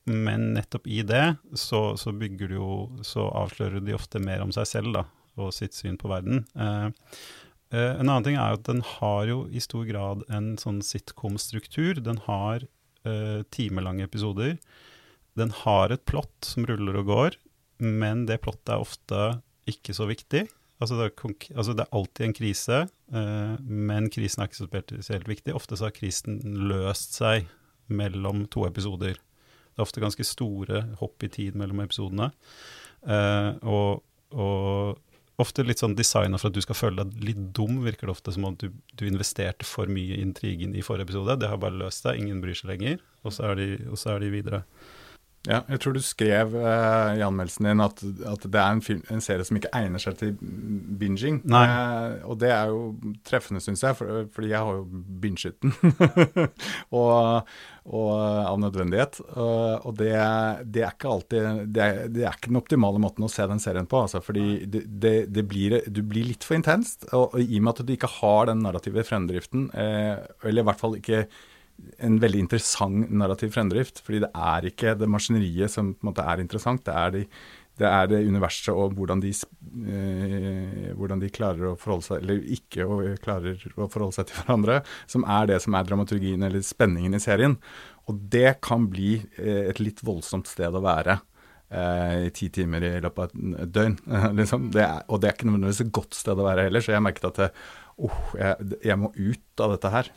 men 0.07 0.43
nettopp 0.53 0.87
i 0.87 0.99
det 1.07 1.37
så, 1.55 1.95
så, 1.97 2.11
bygger 2.11 2.47
de 2.47 2.55
jo 2.55 2.69
Så 3.03 3.23
avslører 3.27 3.79
de 3.83 3.95
ofte 3.95 4.19
mer 4.19 4.43
om 4.43 4.51
seg 4.55 4.67
selv, 4.67 4.93
da, 4.93 5.03
og 5.39 5.53
sitt 5.55 5.75
syn 5.75 5.97
på 5.99 6.11
verden. 6.11 6.43
Uh, 6.55 6.91
Uh, 7.73 7.99
en 7.99 8.07
annen 8.07 8.23
ting 8.23 8.37
er 8.39 8.55
at 8.55 8.63
den 8.67 8.79
har 8.95 9.27
jo 9.27 9.41
i 9.51 9.59
stor 9.63 9.83
grad 9.89 10.23
en 10.31 10.53
sånn 10.59 10.79
sitcom-struktur. 10.85 11.99
Den 12.03 12.21
har 12.27 12.63
uh, 13.07 13.43
timelange 13.51 14.07
episoder. 14.07 14.55
Den 15.37 15.51
har 15.65 15.91
et 15.91 16.05
plott 16.07 16.47
som 16.47 16.67
ruller 16.67 17.01
og 17.01 17.11
går, 17.11 17.37
men 17.83 18.25
det 18.29 18.39
plottet 18.45 18.71
er 18.73 18.85
ofte 18.85 19.25
ikke 19.67 19.95
så 19.97 20.07
viktig. 20.09 20.45
Altså 20.77 20.95
det, 20.95 21.09
er, 21.09 21.35
altså 21.57 21.73
det 21.75 21.83
er 21.83 21.95
alltid 21.97 22.27
en 22.27 22.37
krise, 22.37 22.81
uh, 23.11 23.53
men 23.67 24.07
krisen 24.13 24.43
er 24.43 24.51
ikke 24.51 24.61
så 24.61 24.69
spesielt 24.71 25.27
viktig. 25.27 25.55
Ofte 25.57 25.75
så 25.75 25.89
har 25.89 25.95
krisen 25.97 26.39
løst 26.71 27.19
seg 27.19 27.49
mellom 27.91 28.45
to 28.53 28.63
episoder. 28.67 29.19
Det 29.19 29.81
er 29.81 29.85
ofte 29.85 30.01
ganske 30.01 30.25
store 30.25 30.85
hopp 31.01 31.23
i 31.23 31.29
tid 31.31 31.57
mellom 31.59 31.83
episodene. 31.83 32.31
og, 33.07 34.01
og 34.33 34.97
ofte 35.41 35.65
litt 35.65 35.81
sånn 35.83 35.95
designa 35.97 36.39
for 36.41 36.49
at 36.49 36.57
du 36.57 36.63
skal 36.65 36.77
føle 36.77 37.03
deg 37.05 37.25
litt 37.29 37.41
dum, 37.55 37.81
virker 37.85 38.09
det 38.09 38.15
ofte 38.15 38.33
som 38.33 38.47
om 38.49 38.55
du, 38.57 38.71
du 38.97 39.05
investerte 39.05 39.67
for 39.67 39.89
mye 39.91 40.17
intrigen 40.21 40.73
i 40.73 40.85
forrige 40.85 41.09
episode. 41.09 41.37
Det 41.41 41.51
har 41.51 41.61
bare 41.61 41.77
løst 41.77 42.05
seg, 42.05 42.21
ingen 42.21 42.41
bryr 42.41 42.57
seg 42.57 42.71
lenger, 42.73 43.03
og 43.23 43.35
så 43.35 43.51
er 43.51 43.59
de, 43.59 43.67
så 43.99 44.15
er 44.15 44.25
de 44.25 44.31
videre. 44.33 44.63
Ja, 45.47 45.61
jeg 45.71 45.79
tror 45.79 45.95
du 45.95 46.01
skrev 46.03 46.51
uh, 46.59 47.15
i 47.15 47.23
anmeldelsen 47.23 47.69
din 47.69 47.83
at, 47.83 48.01
at 48.27 48.43
det 48.43 48.59
er 48.59 48.75
en, 48.75 48.81
film, 48.83 48.99
en, 49.13 49.23
serie 49.23 49.45
som 49.47 49.55
ikke 49.59 49.71
egner 49.75 50.01
seg 50.03 50.17
til 50.19 50.33
binging. 50.99 51.39
Uh, 51.47 52.19
og 52.27 52.35
det 52.41 52.51
er 52.51 52.73
jo 52.73 53.13
treffende, 53.27 53.63
syns 53.63 53.85
jeg, 53.85 53.95
for, 53.95 54.27
fordi 54.35 54.51
jeg 54.51 54.67
har 54.67 54.81
jo 54.81 54.83
binget 55.23 55.55
den. 55.63 55.73
og, 56.99 57.47
og, 57.87 58.11
av 58.19 58.59
nødvendighet. 58.59 59.21
Uh, 59.31 59.79
og 59.87 59.95
det, 60.01 60.11
det, 60.67 60.83
er 60.83 60.91
ikke 60.91 61.13
alltid 61.15 61.65
det 61.71 61.85
er, 61.85 62.05
det 62.11 62.27
er, 62.27 62.35
ikke 62.35 62.51
den 62.51 62.61
optimale 62.61 63.01
måten 63.03 63.27
å 63.27 63.31
se 63.31 63.47
den 63.47 63.63
serien 63.63 63.87
på. 63.87 64.03
Altså, 64.03 64.21
fordi 64.23 64.65
det, 64.67 64.87
det, 65.31 65.47
blir, 65.47 65.79
du 65.87 66.03
blir 66.03 66.27
litt 66.27 66.47
for 66.47 66.59
intenst. 66.59 67.07
Og, 67.13 67.29
og, 67.31 67.39
i 67.39 67.61
og 67.61 67.69
med 67.69 67.75
at 67.77 67.87
du 67.87 67.95
ikke 67.95 68.15
har 68.19 68.51
den 68.51 68.65
narrative 68.67 69.07
fremdriften, 69.07 69.69
eller 69.77 70.59
i 70.59 70.67
hvert 70.67 70.83
fall 70.83 70.99
ikke 70.99 71.27
en 71.97 72.17
veldig 72.21 72.41
interessant 72.45 73.11
narrativ 73.11 73.53
fremdrift. 73.55 74.01
Fordi 74.05 74.23
det 74.25 74.31
er 74.33 74.67
ikke 74.69 74.95
det 74.97 75.09
maskineriet 75.11 75.73
som 75.73 75.93
på 75.93 76.05
en 76.05 76.11
måte 76.11 76.25
er 76.25 76.43
interessant, 76.43 76.83
det 76.87 76.95
er, 76.95 77.13
de, 77.15 77.23
det, 77.81 77.87
er 77.89 78.09
det 78.11 78.23
universet 78.27 78.73
og 78.73 78.97
hvordan 78.97 79.21
de, 79.23 79.33
eh, 79.93 80.89
hvordan 80.97 81.23
de, 81.23 81.31
klarer 81.33 81.71
å 81.71 81.77
forholde 81.79 82.07
seg, 82.09 82.25
eller 82.25 82.43
ikke 82.57 82.87
å, 82.87 82.99
klarer 83.23 83.63
å 83.75 83.89
forholde 83.93 84.19
seg 84.19 84.29
til 84.29 84.41
hverandre, 84.41 84.81
som 85.09 85.25
er 85.37 85.53
det 85.53 85.61
som 85.65 85.77
er 85.77 85.87
dramaturgien 85.87 86.49
eller 86.49 86.65
spenningen 86.65 87.17
i 87.17 87.23
serien. 87.23 87.57
Og 88.07 88.21
det 88.31 88.59
kan 88.65 88.87
bli 88.91 89.17
eh, 89.39 89.67
et 89.71 89.81
litt 89.83 90.03
voldsomt 90.05 90.49
sted 90.49 90.75
å 90.75 90.85
være. 90.85 91.19
Eh, 91.67 92.27
i 92.27 92.29
ti 92.31 92.47
timer 92.47 92.83
i 92.87 92.93
løpet 93.03 93.33
av 93.35 93.57
et 93.65 93.71
døgn. 93.75 93.97
liksom. 94.39 94.69
det 94.71 94.85
er, 94.85 95.01
og 95.11 95.19
det 95.19 95.29
er 95.29 95.35
ikke 95.35 95.49
nødvendigvis 95.49 95.83
et 95.83 95.95
godt 95.97 96.15
sted 96.15 96.39
å 96.39 96.45
være 96.47 96.69
heller, 96.69 96.83
så 96.83 96.93
jeg 96.93 97.03
merket 97.03 97.27
at 97.27 97.41
det, 97.41 97.49
oh, 98.07 98.21
jeg, 98.39 98.77
jeg, 98.87 98.99
må 99.01 99.11
ut 99.11 99.63
av 99.65 99.73
dette 99.75 99.91
her. 99.91 100.11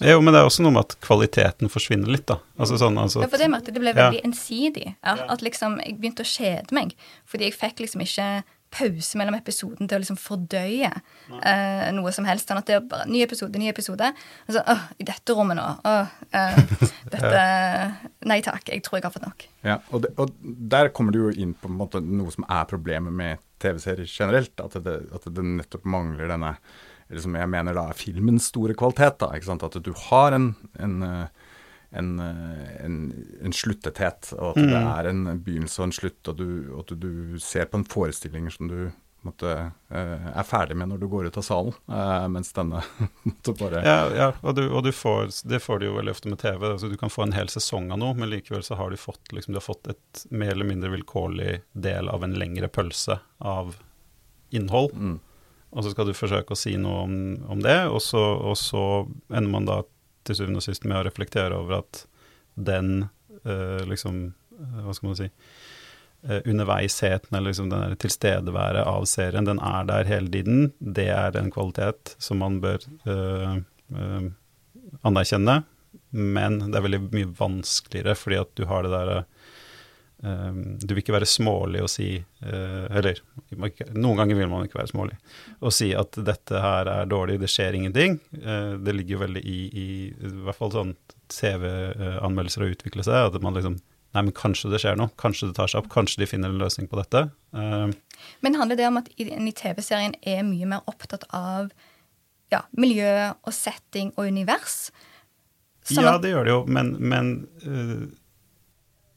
Jo, 0.00 0.22
men 0.22 0.34
det 0.34 0.40
er 0.40 0.48
også 0.48 0.64
noe 0.64 0.74
med 0.76 0.86
at 0.86 0.96
kvaliteten 1.04 1.70
forsvinner 1.72 2.10
litt, 2.12 2.26
da. 2.30 2.38
Altså 2.58 2.78
sånn, 2.80 2.98
altså, 3.00 3.22
ja, 3.24 3.30
for 3.32 3.42
det 3.42 3.50
med 3.52 3.62
at 3.62 3.70
det 3.70 3.82
ble 3.82 3.94
veldig 3.96 4.22
ja. 4.22 4.26
ensidig. 4.28 4.88
Ja, 5.00 5.14
at 5.34 5.44
liksom 5.44 5.78
jeg 5.82 5.98
begynte 6.00 6.26
å 6.26 6.32
kjede 6.32 6.76
meg. 6.76 6.96
Fordi 7.28 7.48
jeg 7.48 7.58
fikk 7.58 7.84
liksom 7.84 8.04
ikke 8.04 8.28
pause 8.72 9.18
mellom 9.20 9.36
episoden 9.36 9.88
til 9.88 9.98
å 9.98 10.00
liksom 10.00 10.18
fordøye 10.20 10.88
uh, 10.88 11.88
noe 11.94 12.12
som 12.14 12.26
helst. 12.28 12.48
Sånn 12.48 12.60
at 12.62 12.68
det 12.68 12.78
er 12.78 12.86
bare 12.88 13.08
ny 13.10 13.20
episode, 13.24 13.60
ny 13.60 13.68
episode. 13.70 14.08
Og 14.46 14.56
så, 14.56 14.62
åh, 14.64 14.86
I 15.02 15.06
dette 15.08 15.36
rommet 15.36 15.58
nå. 15.58 15.66
Åh, 15.88 16.14
uh, 16.32 16.86
dette 17.12 17.42
Nei 18.28 18.38
takk, 18.44 18.70
jeg 18.70 18.84
tror 18.86 18.98
jeg 18.98 19.06
har 19.06 19.14
fått 19.14 19.26
nok. 19.26 19.46
Ja, 19.66 19.78
og, 19.90 20.04
det, 20.06 20.14
og 20.20 20.32
der 20.72 20.92
kommer 20.94 21.14
du 21.14 21.26
jo 21.26 21.34
inn 21.34 21.56
på 21.58 21.68
en 21.68 21.76
måte 21.78 22.00
noe 22.04 22.32
som 22.34 22.46
er 22.48 22.68
problemet 22.70 23.14
med 23.14 23.42
TV-serier 23.62 24.08
generelt. 24.08 24.54
At 24.62 24.78
det, 24.84 24.96
at 25.12 25.28
det 25.28 25.46
nettopp 25.46 25.84
mangler 25.88 26.32
denne 26.32 26.56
eller 27.12 27.22
som 27.22 27.38
jeg 27.38 27.52
mener 27.52 27.76
da 27.76 27.86
er 27.92 27.98
filmens 27.98 28.48
store 28.50 28.74
kvalitet. 28.78 29.20
da, 29.20 29.30
ikke 29.36 29.50
sant? 29.52 29.64
At 29.68 29.76
du 29.84 29.92
har 30.08 30.34
en, 30.34 30.54
en 30.80 30.96
en, 31.92 32.18
eh, 32.20 32.84
en, 32.84 33.12
en, 33.44 33.52
sluttethet, 33.52 34.32
og 34.38 34.54
at 34.54 34.60
mm. 34.62 34.68
det 34.70 34.82
er 34.82 35.08
en 35.10 35.22
begynnelse 35.44 35.80
og 35.82 35.88
en 35.90 35.96
slutt, 35.96 36.20
og, 36.30 36.38
du, 36.40 36.50
at 36.80 36.92
du, 36.96 37.38
ser 37.42 37.68
på 37.68 37.80
en 37.80 37.88
forestilling 37.88 38.48
som 38.52 38.70
du 38.70 38.78
måtte, 39.22 39.50
uh, 39.94 40.24
er 40.32 40.46
ferdig 40.48 40.74
med 40.74 40.88
når 40.90 40.98
du 40.98 41.04
går 41.06 41.28
ut 41.30 41.36
av 41.38 41.44
salen, 41.46 41.76
mens 42.34 42.48
denne 42.56 42.80
måtte 43.28 43.54
bare 43.54 43.82
Ja, 43.86 43.98
ja 44.18 44.26
og, 44.40 44.56
du, 44.58 44.64
og 44.66 44.82
du 44.82 44.90
får, 44.90 45.30
det 45.46 45.60
får 45.62 45.78
du 45.78 45.86
jo 45.86 45.92
veldig 45.94 46.14
ofte 46.16 46.32
med 46.32 46.40
TV. 46.40 46.64
altså 46.72 46.90
Du 46.90 46.96
kan 46.98 47.12
få 47.12 47.28
en 47.28 47.36
hel 47.36 47.52
sesong 47.52 47.92
av 47.94 48.00
noe, 48.02 48.16
men 48.18 48.32
likevel 48.32 48.64
så 48.66 48.80
har 48.80 48.90
du 48.90 48.98
fått, 48.98 49.22
liksom, 49.30 49.54
du 49.54 49.60
har 49.60 49.68
fått 49.68 49.92
et 49.92 50.24
mer 50.34 50.56
eller 50.56 50.66
mindre 50.66 50.90
vilkårlig 50.96 51.60
del 51.70 52.10
av 52.10 52.26
en 52.26 52.34
lengre 52.34 52.72
pølse 52.72 53.20
av 53.38 53.76
innhold. 54.50 54.96
Mm. 54.96 55.20
Og 55.72 55.84
så 55.84 55.92
skal 55.92 56.08
du 56.08 56.16
forsøke 56.16 56.52
å 56.52 56.58
si 56.58 56.74
noe 56.80 57.04
om, 57.06 57.18
om 57.52 57.62
det, 57.64 57.78
og 57.88 58.02
så, 58.04 58.20
og 58.20 58.56
så 58.60 58.84
ender 59.32 59.50
man 59.52 59.68
da 59.68 59.80
til 60.26 60.38
syvende 60.38 60.60
og 60.60 60.66
sist 60.66 60.84
med 60.86 60.98
å 61.00 61.04
reflektere 61.06 61.58
over 61.58 61.80
at 61.80 62.04
den 62.54 63.06
uh, 63.46 63.80
liksom 63.88 64.26
uh, 64.28 64.80
Hva 64.84 64.94
skal 64.94 65.08
man 65.08 65.18
si 65.18 65.28
uh, 65.30 66.40
Underveisheten 66.44 67.38
eller 67.38 67.50
liksom 67.50 67.72
den 67.72 67.96
tilstedeværet 68.02 68.84
av 68.84 69.06
serien, 69.10 69.48
den 69.48 69.62
er 69.64 69.88
der 69.88 70.10
hele 70.10 70.30
tiden. 70.30 70.68
Det 70.78 71.08
er 71.10 71.38
en 71.40 71.50
kvalitet 71.54 72.14
som 72.22 72.42
man 72.44 72.60
bør 72.62 72.84
anerkjenne. 75.02 75.56
Men 76.12 76.58
det 76.68 76.78
er 76.78 76.84
veldig 76.84 77.00
mye 77.10 77.32
vanskeligere 77.38 78.14
fordi 78.18 78.38
at 78.42 78.52
du 78.60 78.66
har 78.68 78.84
det 78.84 78.92
derre 78.92 79.18
du 80.22 80.92
vil 80.92 81.00
ikke 81.02 81.16
være 81.16 81.26
smålig 81.26 81.80
og 81.82 81.88
si 81.90 82.12
uh, 82.14 82.84
Eller 82.94 83.18
noen 83.90 84.20
ganger 84.20 84.36
vil 84.38 84.50
man 84.52 84.68
ikke 84.68 84.78
være 84.78 84.92
smålig 84.92 85.16
og 85.58 85.74
si 85.74 85.88
at 85.98 86.14
dette 86.14 86.60
her 86.62 86.86
er 86.90 87.08
dårlig, 87.10 87.40
det 87.42 87.50
skjer 87.50 87.74
ingenting. 87.78 88.20
Uh, 88.36 88.78
det 88.78 88.94
ligger 88.94 89.16
jo 89.16 89.22
veldig 89.24 89.42
i, 89.42 89.58
i, 89.66 89.86
i 90.14 90.30
hvert 90.46 90.58
fall 90.58 90.70
sånn 90.74 90.92
CV-anmeldelser 91.32 92.64
å 92.64 92.70
utvikle 92.70 93.06
seg. 93.06 93.32
At 93.32 93.42
man 93.42 93.58
liksom 93.58 93.80
Nei, 94.12 94.26
men 94.26 94.34
kanskje 94.36 94.68
det 94.68 94.82
skjer 94.82 94.98
noe. 95.00 95.08
Kanskje 95.16 95.46
det 95.48 95.54
tar 95.56 95.70
seg 95.72 95.80
opp. 95.80 95.86
Kanskje 95.88 96.20
de 96.20 96.26
finner 96.28 96.52
en 96.52 96.58
løsning 96.60 96.84
på 96.90 96.98
dette. 96.98 97.22
Uh, 97.56 97.88
men 98.44 98.58
handler 98.60 98.76
det 98.76 98.90
om 98.90 98.98
at 99.00 99.08
en 99.24 99.48
i 99.48 99.54
TV-serien 99.56 100.12
er 100.20 100.42
mye 100.44 100.68
mer 100.68 100.82
opptatt 100.90 101.24
av 101.32 101.70
ja, 102.52 102.60
miljø 102.76 103.30
og 103.32 103.54
setting 103.56 104.12
og 104.18 104.28
univers? 104.28 104.90
Sånn 105.88 106.04
ja, 106.04 106.18
det 106.20 106.34
gjør 106.34 106.44
det 106.44 106.52
jo, 106.52 106.58
men, 106.68 106.92
men 107.00 107.32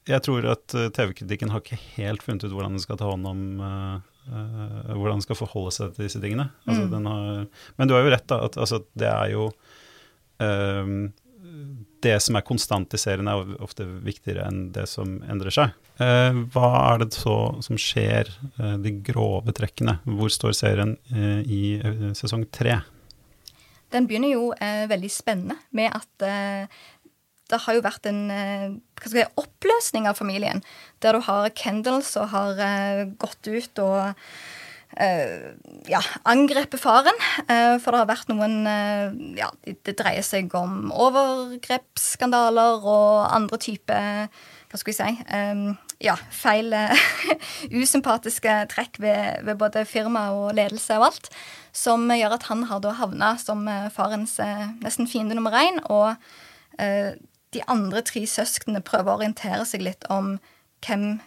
jeg 0.05 0.21
tror 0.25 0.45
at 0.51 0.75
uh, 0.77 0.89
TV-kritikken 0.93 1.51
har 1.53 1.63
ikke 1.63 1.79
helt 1.95 2.23
funnet 2.25 2.45
ut 2.45 2.53
hvordan 2.53 2.77
den 2.77 2.83
skal 2.83 2.99
ta 2.99 3.09
hånd 3.09 3.29
om 3.29 3.41
uh, 3.61 3.95
Hvordan 4.25 5.19
den 5.19 5.21
skal 5.21 5.37
forholde 5.37 5.69
seg 5.69 5.91
til 5.93 6.07
disse 6.07 6.17
tingene. 6.17 6.47
Altså, 6.65 6.87
mm. 6.89 7.03
har, 7.05 7.65
men 7.77 7.89
du 7.89 7.91
har 7.93 8.01
jo 8.01 8.09
rett, 8.09 8.23
da. 8.25 8.39
At 8.47 8.55
altså, 8.57 8.79
det 8.97 9.05
er 9.05 9.27
jo 9.35 9.43
Det 12.01 12.15
som 12.25 12.39
er 12.39 12.45
konstant 12.47 12.95
i 12.97 12.97
serien, 12.97 13.29
er 13.29 13.51
ofte 13.61 13.85
viktigere 13.85 14.47
enn 14.49 14.71
det 14.73 14.87
som 14.89 15.19
endrer 15.29 15.53
seg. 15.53 15.77
hva 16.01 16.71
er 16.79 17.03
det 17.03 17.11
så 17.13 17.35
som 17.67 17.77
skjer, 17.77 18.33
de 18.81 18.95
grove 19.05 19.53
trekkene? 19.53 19.99
Hvor 20.09 20.33
står 20.33 20.57
serien 20.57 20.97
i 21.45 21.77
sesong 22.17 22.47
tre? 22.49 22.79
Den 23.93 24.09
begynner 24.09 24.33
jo 24.33 24.49
veldig 24.89 25.13
spennende 25.13 25.61
med 25.69 25.93
at 25.93 26.25
det 27.51 27.61
har 27.61 27.77
jo 27.77 27.85
vært 27.85 28.07
en 28.09 28.21
eh, 28.33 28.67
jeg, 29.05 29.29
oppløsning 29.37 30.09
av 30.09 30.17
familien. 30.17 30.63
Der 31.03 31.17
du 31.17 31.21
har 31.27 31.51
Kendal 31.53 32.01
som 32.05 32.29
har 32.31 32.57
uh, 32.57 33.05
gått 33.21 33.45
ut 33.45 33.81
og 33.83 33.99
uh, 34.97 35.45
ja, 35.91 36.01
angrepet 36.25 36.81
faren. 36.81 37.19
For 37.45 37.91
det 37.91 37.99
har 38.01 38.09
vært 38.09 38.29
noen 38.31 38.63
Ja, 39.37 39.49
det 39.65 39.97
dreier 39.99 40.23
seg 40.25 40.53
om 40.57 40.87
overgrepsskandaler 40.93 42.85
og 42.87 43.25
andre 43.27 43.59
typer 43.59 44.29
Hva 44.71 44.79
skal 44.79 44.93
vi 44.93 44.95
si 44.95 45.75
Ja, 46.05 46.15
feil 46.31 46.71
Usympatiske 47.81 48.55
trekk 48.71 49.01
ved, 49.03 49.43
ved, 49.43 49.59
både 49.59 49.83
firma 49.89 50.29
og 50.37 50.55
ledelse 50.55 50.97
og 50.97 51.09
alt. 51.11 51.29
Som 51.75 52.07
gjør 52.15 52.39
at 52.39 52.47
han 52.47 52.63
har 52.71 52.81
da 52.81 52.95
havna 52.95 53.35
som 53.41 53.67
farens 53.93 54.39
nesten 54.79 55.11
fiende 55.11 55.35
nummer 55.35 55.59
én. 55.59 55.83
og 55.91 56.15
de 57.55 57.63
andre 57.71 58.03
tre 58.05 58.25
søsknene 58.29 58.83
prøver 58.85 59.11
å 59.11 59.19
orientere 59.19 59.63
seg 59.67 59.85
litt 59.85 60.05
om 60.11 60.35
hvem, 60.85 61.17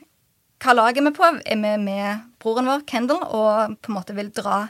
hva 0.62 0.76
laget 0.76 1.04
vi 1.06 1.14
på. 1.16 1.26
Er 1.42 1.60
vi 1.60 1.74
med 1.82 2.24
broren 2.42 2.70
vår, 2.70 2.86
Kendal, 2.88 3.24
og 3.24 3.78
på 3.82 3.92
en 3.92 3.98
måte 3.98 4.16
vil 4.16 4.32
dra 4.34 4.66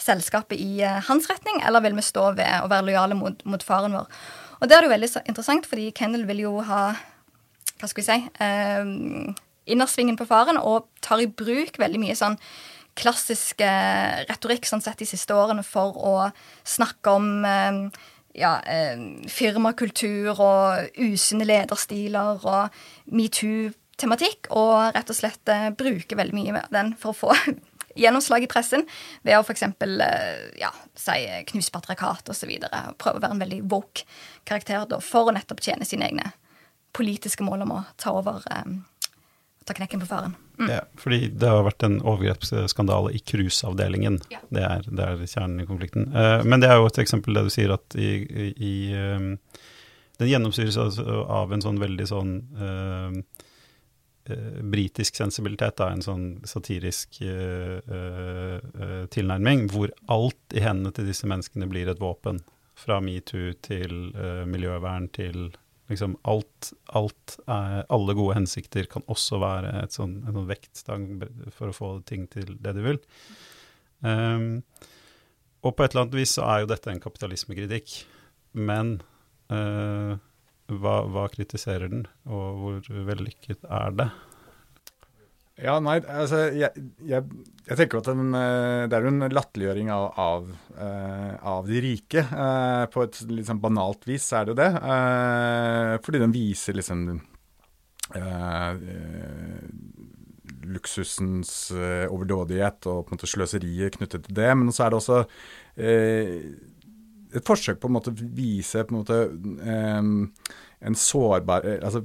selskapet 0.00 0.58
i 0.58 0.82
uh, 0.82 1.00
hans 1.06 1.28
retning, 1.30 1.60
eller 1.66 1.84
vil 1.84 1.96
vi 1.98 2.04
stå 2.06 2.32
ved 2.38 2.64
og 2.64 2.70
være 2.72 2.88
lojale 2.88 3.18
mot, 3.18 3.44
mot, 3.46 3.62
faren 3.62 3.94
vår? 3.96 4.10
Og 4.60 4.68
det 4.70 4.76
er 4.76 4.86
jo 4.86 4.92
veldig 4.94 5.10
interessant, 5.26 5.66
fordi 5.68 5.90
Kendal 5.96 6.26
vil 6.28 6.44
jo 6.44 6.58
ha 6.66 6.84
hva 7.82 7.88
skal 7.90 7.98
vi 7.98 8.06
si 8.06 8.44
eh, 8.44 9.32
innersvingen 9.74 10.14
på 10.18 10.26
faren, 10.28 10.60
og 10.60 10.86
tar 11.02 11.22
i 11.22 11.26
bruk 11.26 11.80
veldig 11.82 11.98
mye 11.98 12.14
sånn 12.18 12.38
klassisk 12.98 13.62
uh, 13.64 14.22
retorikk 14.28 14.66
sånn 14.68 14.82
sett 14.84 15.00
de 15.00 15.08
siste 15.08 15.34
årene 15.34 15.64
for 15.64 15.96
å 15.96 16.14
snakke 16.68 17.14
om 17.16 17.28
uh, 17.42 18.02
ja, 18.38 18.56
eh, 18.66 18.98
firmakultur 19.28 20.32
og 20.38 20.98
usunne 21.00 21.46
lederstiler 21.48 22.40
og 22.42 22.82
metoo-tematikk, 23.12 24.50
og 24.56 24.94
rett 24.96 25.12
og 25.12 25.18
slett 25.18 25.52
eh, 25.52 25.70
bruke 25.76 26.18
veldig 26.18 26.36
mye 26.36 26.64
av 26.64 26.72
den 26.74 26.94
for 27.00 27.12
å 27.12 27.20
få 27.24 27.56
gjennomslag 28.02 28.46
i 28.46 28.50
pressen 28.50 28.86
ved 29.22 29.38
å 29.38 29.42
f.eks. 29.44 29.66
Eh, 29.68 30.44
ja, 30.60 30.72
si 30.98 31.18
knuse 31.52 31.74
patriarkat 31.74 32.32
osv. 32.32 32.54
Prøve 33.00 33.18
å 33.18 33.24
være 33.24 33.36
en 33.36 33.44
veldig 33.44 33.60
woke 33.72 34.06
karakter 34.48 34.86
da, 34.88 35.00
for 35.04 35.28
å 35.28 35.36
nettopp 35.36 35.62
tjene 35.64 35.88
sine 35.88 36.08
egne 36.08 36.32
politiske 36.92 37.44
mål 37.44 37.64
om 37.64 37.76
å 37.78 37.84
ta 38.00 38.12
over 38.16 38.44
eh, 38.52 38.72
ta 39.66 39.74
knekken 39.74 40.00
på 40.00 40.06
faren. 40.06 40.34
Mm. 40.58 40.70
Ja, 40.70 40.80
fordi 41.00 41.28
det 41.28 41.48
har 41.48 41.64
vært 41.66 41.84
en 41.86 42.00
overgrepsskandale 42.00 43.12
i 43.16 43.20
cruiseavdelingen. 43.26 44.18
Ja. 44.32 44.40
Det, 44.48 44.64
er, 44.66 44.88
det 44.88 45.06
er 45.06 45.22
kjernen 45.26 45.62
i 45.62 45.68
konflikten. 45.68 46.08
Uh, 46.14 46.42
men 46.46 46.62
det 46.62 46.70
er 46.70 46.80
jo 46.80 46.88
et 46.90 47.00
eksempel 47.02 47.38
det 47.38 47.46
du 47.48 47.52
sier 47.54 47.74
at 47.74 47.96
i, 47.98 48.10
i, 48.52 48.74
um, 48.96 49.32
Den 50.20 50.30
gjennomsyres 50.30 50.76
av 51.02 51.52
en 51.52 51.64
sånn 51.64 51.80
veldig 51.82 52.06
sånn 52.06 52.34
uh, 52.60 53.10
uh, 54.30 54.60
britisk 54.74 55.18
sensibilitet, 55.18 55.78
da, 55.80 55.90
en 55.90 56.04
sånn 56.04 56.26
satirisk 56.46 57.22
tilnærming, 59.12 59.66
hvor 59.72 59.90
alt 60.12 60.54
i 60.54 60.62
hendene 60.62 60.94
til 60.94 61.08
disse 61.10 61.26
menneskene 61.26 61.66
blir 61.70 61.90
et 61.90 62.00
våpen. 62.02 62.38
Fra 62.78 63.00
metoo 63.04 63.52
til 63.62 64.12
miljøvern 64.48 65.10
til 65.12 65.50
liksom 65.92 66.16
alt, 66.28 66.72
alt 66.96 67.36
er, 67.46 67.82
Alle 67.92 68.16
gode 68.18 68.36
hensikter 68.40 68.88
kan 68.90 69.04
også 69.12 69.38
være 69.42 69.86
sånn, 69.92 70.18
en 70.26 70.40
sånn 70.40 70.50
vektstang 70.50 71.06
for 71.54 71.70
å 71.70 71.76
få 71.76 71.92
ting 72.08 72.26
til 72.32 72.56
det 72.62 72.74
du 72.78 72.82
vil. 72.84 73.00
Um, 74.02 74.64
og 75.62 75.76
på 75.76 75.84
et 75.84 75.92
eller 75.92 76.06
annet 76.06 76.18
vis 76.18 76.34
så 76.38 76.46
er 76.48 76.62
jo 76.62 76.72
dette 76.72 76.90
en 76.90 77.02
kapitalismekritikk. 77.02 77.94
Men 78.58 78.96
uh, 79.52 80.18
hva, 80.72 80.96
hva, 81.10 81.28
kritiserer 81.32 81.90
den, 81.92 82.06
og 82.26 82.62
hvor 82.62 83.04
vellykket 83.08 83.66
er 83.68 83.98
det? 83.98 84.08
Ja, 85.60 85.74
nei, 85.84 85.98
altså 86.08 86.46
jeg, 86.56 86.72
jeg, 87.04 87.26
jeg 87.66 87.76
tenker 87.76 88.00
at 88.00 88.08
den, 88.08 88.32
eh, 88.34 88.84
det 88.88 88.96
er 88.96 89.04
jo 89.04 89.10
en 89.12 89.34
latterliggjøring 89.36 89.90
av, 89.92 90.06
av, 90.16 90.46
uh, 90.78 91.34
av, 91.52 91.68
de 91.68 91.82
rike. 91.84 92.24
Uh, 92.32 92.84
på 92.92 93.04
et 93.04 93.18
litt 93.28 93.50
sånn 93.50 93.60
banalt 93.60 94.06
vis 94.08 94.30
er 94.32 94.48
det 94.48 94.54
jo 94.54 94.58
det. 94.62 94.70
Fordi 96.06 96.22
den 96.22 96.34
viser 96.34 96.78
liksom 96.78 97.04
luksusens 100.72 101.52
overdådighet 101.72 102.88
og 102.90 103.06
på 103.06 103.12
en 103.12 103.16
måte 103.16 103.28
sløseriet 103.30 103.96
knyttet 103.96 104.26
til 104.26 104.36
det. 104.36 104.50
Men 104.58 104.72
så 104.72 104.86
er 104.86 104.92
det 104.92 104.98
også 105.00 105.20
et 107.32 107.46
forsøk 107.48 107.80
på 107.80 107.88
en 107.88 107.96
måte 107.96 108.12
å 108.12 108.28
vise 108.36 108.84
på 108.84 108.92
en 108.92 109.00
måte 109.00 109.22
en 110.82 110.98
sårbar 110.98 111.64
altså 111.78 112.02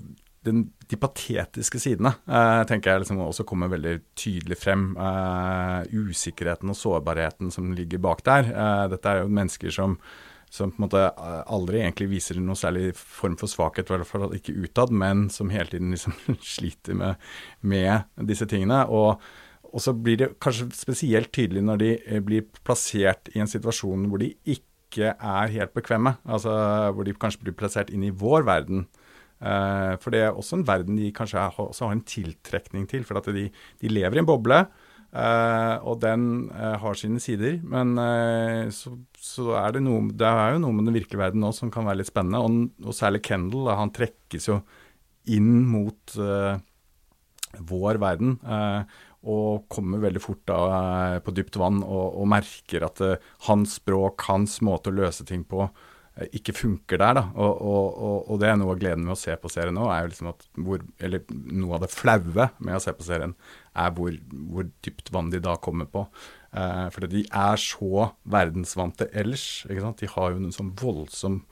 den, 0.48 0.70
de 0.88 0.98
patetiske 1.00 1.79
sidene 1.84 2.13
eh, 2.32 2.62
tenker 2.67 2.94
jeg 2.94 3.03
liksom 3.03 3.20
også 3.25 3.46
kommer 3.48 3.72
veldig 3.72 3.98
tydelig 4.17 4.58
frem. 4.62 4.89
Eh, 4.96 5.98
usikkerheten 6.08 6.72
og 6.72 6.79
sårbarheten 6.79 7.51
som 7.53 7.74
ligger 7.75 8.01
bak 8.03 8.24
der. 8.27 8.51
Eh, 8.53 8.84
dette 8.94 9.12
er 9.12 9.24
jo 9.24 9.34
mennesker 9.36 9.74
som, 9.74 9.98
som 10.53 10.72
på 10.72 10.79
en 10.79 10.86
måte 10.86 11.01
aldri 11.51 11.82
egentlig 11.82 12.08
viser 12.13 12.39
noe 12.39 12.56
særlig 12.60 12.94
form 12.98 13.36
for 13.39 13.51
svakhet, 13.51 13.89
i 13.89 13.98
hvert 13.98 14.10
fall 14.10 14.38
ikke 14.38 14.56
utad, 14.63 14.94
men 14.96 15.27
som 15.34 15.51
hele 15.51 15.74
tiden 15.74 15.91
liksom 15.96 16.15
sliter 16.56 16.96
med, 17.00 17.27
med 17.60 18.24
disse 18.29 18.48
tingene. 18.48 18.86
Og, 18.88 19.20
og 19.67 19.84
så 19.84 19.91
blir 19.91 20.22
det 20.22 20.32
kanskje 20.44 20.70
spesielt 20.77 21.34
tydelig 21.36 21.65
når 21.67 21.84
de 21.84 21.91
eh, 22.00 22.24
blir 22.24 22.48
plassert 22.63 23.27
i 23.36 23.44
en 23.44 23.51
situasjon 23.51 24.08
hvor 24.08 24.24
de 24.24 24.32
ikke 24.48 25.12
er 25.12 25.51
helt 25.51 25.75
bekvemme. 25.75 26.15
Altså 26.24 26.56
hvor 26.96 27.03
de 27.03 27.17
kanskje 27.20 27.44
blir 27.44 27.60
plassert 27.60 27.91
inn 27.91 28.08
i 28.08 28.13
vår 28.15 28.48
verden. 28.48 28.88
Uh, 29.38 29.94
for 30.01 30.13
det 30.13 30.24
er 30.25 30.34
også 30.34 30.58
en 30.58 30.65
verden 30.65 30.98
de 30.98 31.12
kanskje 31.13 31.41
har, 31.53 31.72
en 31.91 32.06
tiltrekning 32.10 32.88
til. 32.89 33.06
For 33.08 33.20
at 33.20 33.29
de, 33.34 33.48
de 33.51 33.91
lever 33.91 34.17
i 34.17 34.22
en 34.24 34.29
boble, 34.29 34.63
uh, 35.13 35.75
og 35.86 36.00
den 36.01 36.48
uh, 36.50 36.75
har 36.82 36.98
sine 36.98 37.22
sider. 37.24 37.60
Men 37.63 37.96
så, 38.74 38.96
så, 39.22 39.51
er 39.62 39.77
det 39.77 39.84
noe 39.86 40.08
Det 40.10 40.29
er 40.29 40.56
jo 40.56 40.63
noe 40.65 40.77
med 40.77 40.89
den 40.89 40.98
virkelige 40.98 41.22
verden 41.22 41.44
nå 41.46 41.53
som 41.56 41.74
kan 41.74 41.88
være 41.88 42.01
litt 42.01 42.12
spennende. 42.12 42.41
Og, 42.41 42.88
og 42.88 42.98
særlig 42.98 43.24
Kendal, 43.27 43.74
han 43.77 43.94
trekkes 43.96 44.50
jo 44.50 44.62
inn 45.27 45.67
mot 45.67 46.15
vår 47.67 47.98
verden. 48.00 48.38
og 49.27 49.65
kommer 49.67 50.00
veldig 50.00 50.22
fort 50.24 50.44
da 50.48 51.20
på 51.20 51.34
dypt 51.36 51.58
vann 51.60 51.82
og, 51.84 52.15
og 52.22 52.29
merker 52.32 52.86
at 52.88 53.01
hans 53.50 53.75
språk, 53.82 54.24
hans 54.29 54.62
måte 54.63 54.94
å 54.94 54.96
løse 54.96 55.25
ting 55.27 55.44
på, 55.44 55.67
Eh, 55.67 55.96
ikke 56.33 56.55
funker 56.55 57.00
der. 57.01 57.17
da, 57.19 57.24
og, 57.36 57.59
og, 57.62 58.15
og, 58.31 58.39
det 58.41 58.50
er 58.50 58.57
noe 58.59 58.74
av 58.74 58.81
gleden 58.81 59.05
med 59.05 59.13
å 59.13 59.19
se 59.19 59.36
på 59.38 59.51
serien 59.53 59.75
nå, 59.77 59.86
er 59.93 60.03
jo 60.03 60.12
liksom 60.13 60.31
at 60.31 60.47
hvor, 60.65 60.81
eller 61.03 61.24
noe 61.29 61.77
av 61.77 61.86
det 61.86 61.91
flaue 61.93 62.50
med 62.57 62.77
å 62.77 62.81
se 62.81 62.93
på 62.97 63.05
serien, 63.05 63.36
er 63.77 63.93
hvor, 63.97 64.17
hvor 64.50 64.67
dypt 64.86 65.12
vann 65.13 65.29
de 65.33 65.41
da 65.43 65.57
kommer 65.62 65.89
på. 65.91 66.07
Eh, 66.57 66.88
for 66.93 67.05
de 67.12 67.24
er 67.27 67.62
så 67.62 68.09
verdensvante 68.25 69.09
ellers. 69.13 69.65
ikke 69.69 69.83
sant, 69.86 70.01
De 70.01 70.12
har 70.15 70.33
jo 70.33 70.41
en 70.41 70.55
sånn 70.55 70.74
voldsom 70.79 71.43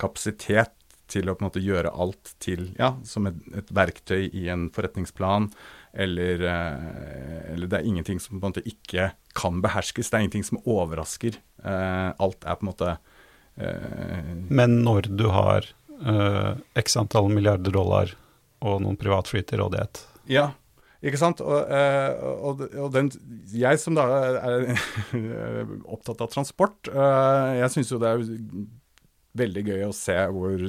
kapasitet 0.00 0.74
til 1.10 1.28
å 1.28 1.34
på 1.36 1.42
en 1.42 1.48
måte 1.50 1.62
gjøre 1.62 1.92
alt 2.00 2.32
til 2.42 2.70
ja, 2.78 2.94
som 3.06 3.26
et, 3.28 3.40
et 3.52 3.72
verktøy 3.76 4.30
i 4.30 4.46
en 4.52 4.68
forretningsplan. 4.74 5.50
Eller, 5.94 6.46
eh, 6.50 7.50
eller, 7.54 7.66
det 7.66 7.80
er 7.80 7.90
ingenting 7.90 8.22
som 8.22 8.38
på 8.38 8.46
en 8.46 8.54
måte 8.54 8.64
ikke 8.68 9.10
kan 9.34 9.58
beherskes. 9.64 10.10
Det 10.10 10.18
er 10.18 10.24
ingenting 10.28 10.46
som 10.46 10.62
overrasker. 10.62 11.42
Eh, 11.66 12.08
alt 12.14 12.46
er 12.46 12.58
på 12.60 12.66
en 12.66 12.70
måte 12.70 12.94
Eh, 12.94 13.13
Men 13.56 14.80
når 14.82 15.06
du 15.14 15.28
har 15.30 15.68
uh, 16.02 16.56
x 16.74 16.96
antall 16.98 17.30
milliarder 17.32 17.74
dollar 17.74 18.12
og 18.64 18.82
noen 18.84 18.98
privatfly 19.00 19.44
til 19.46 19.62
rådighet 19.62 20.00
Ja, 20.30 20.48
ikke 21.04 21.20
sant. 21.20 21.42
Og, 21.44 21.68
uh, 21.68 22.38
og, 22.48 22.64
og 22.80 22.88
den, 22.94 23.10
jeg 23.52 23.80
som 23.82 23.96
da 23.98 24.06
er 24.40 24.70
opptatt 25.94 26.24
av 26.24 26.32
transport, 26.32 26.78
uh, 26.90 27.52
jeg 27.60 27.74
syns 27.74 27.92
jo 27.92 28.00
det 28.02 28.10
er 28.14 28.24
veldig 29.34 29.64
gøy 29.66 29.80
å 29.88 29.94
se 29.96 30.14
hvor 30.30 30.60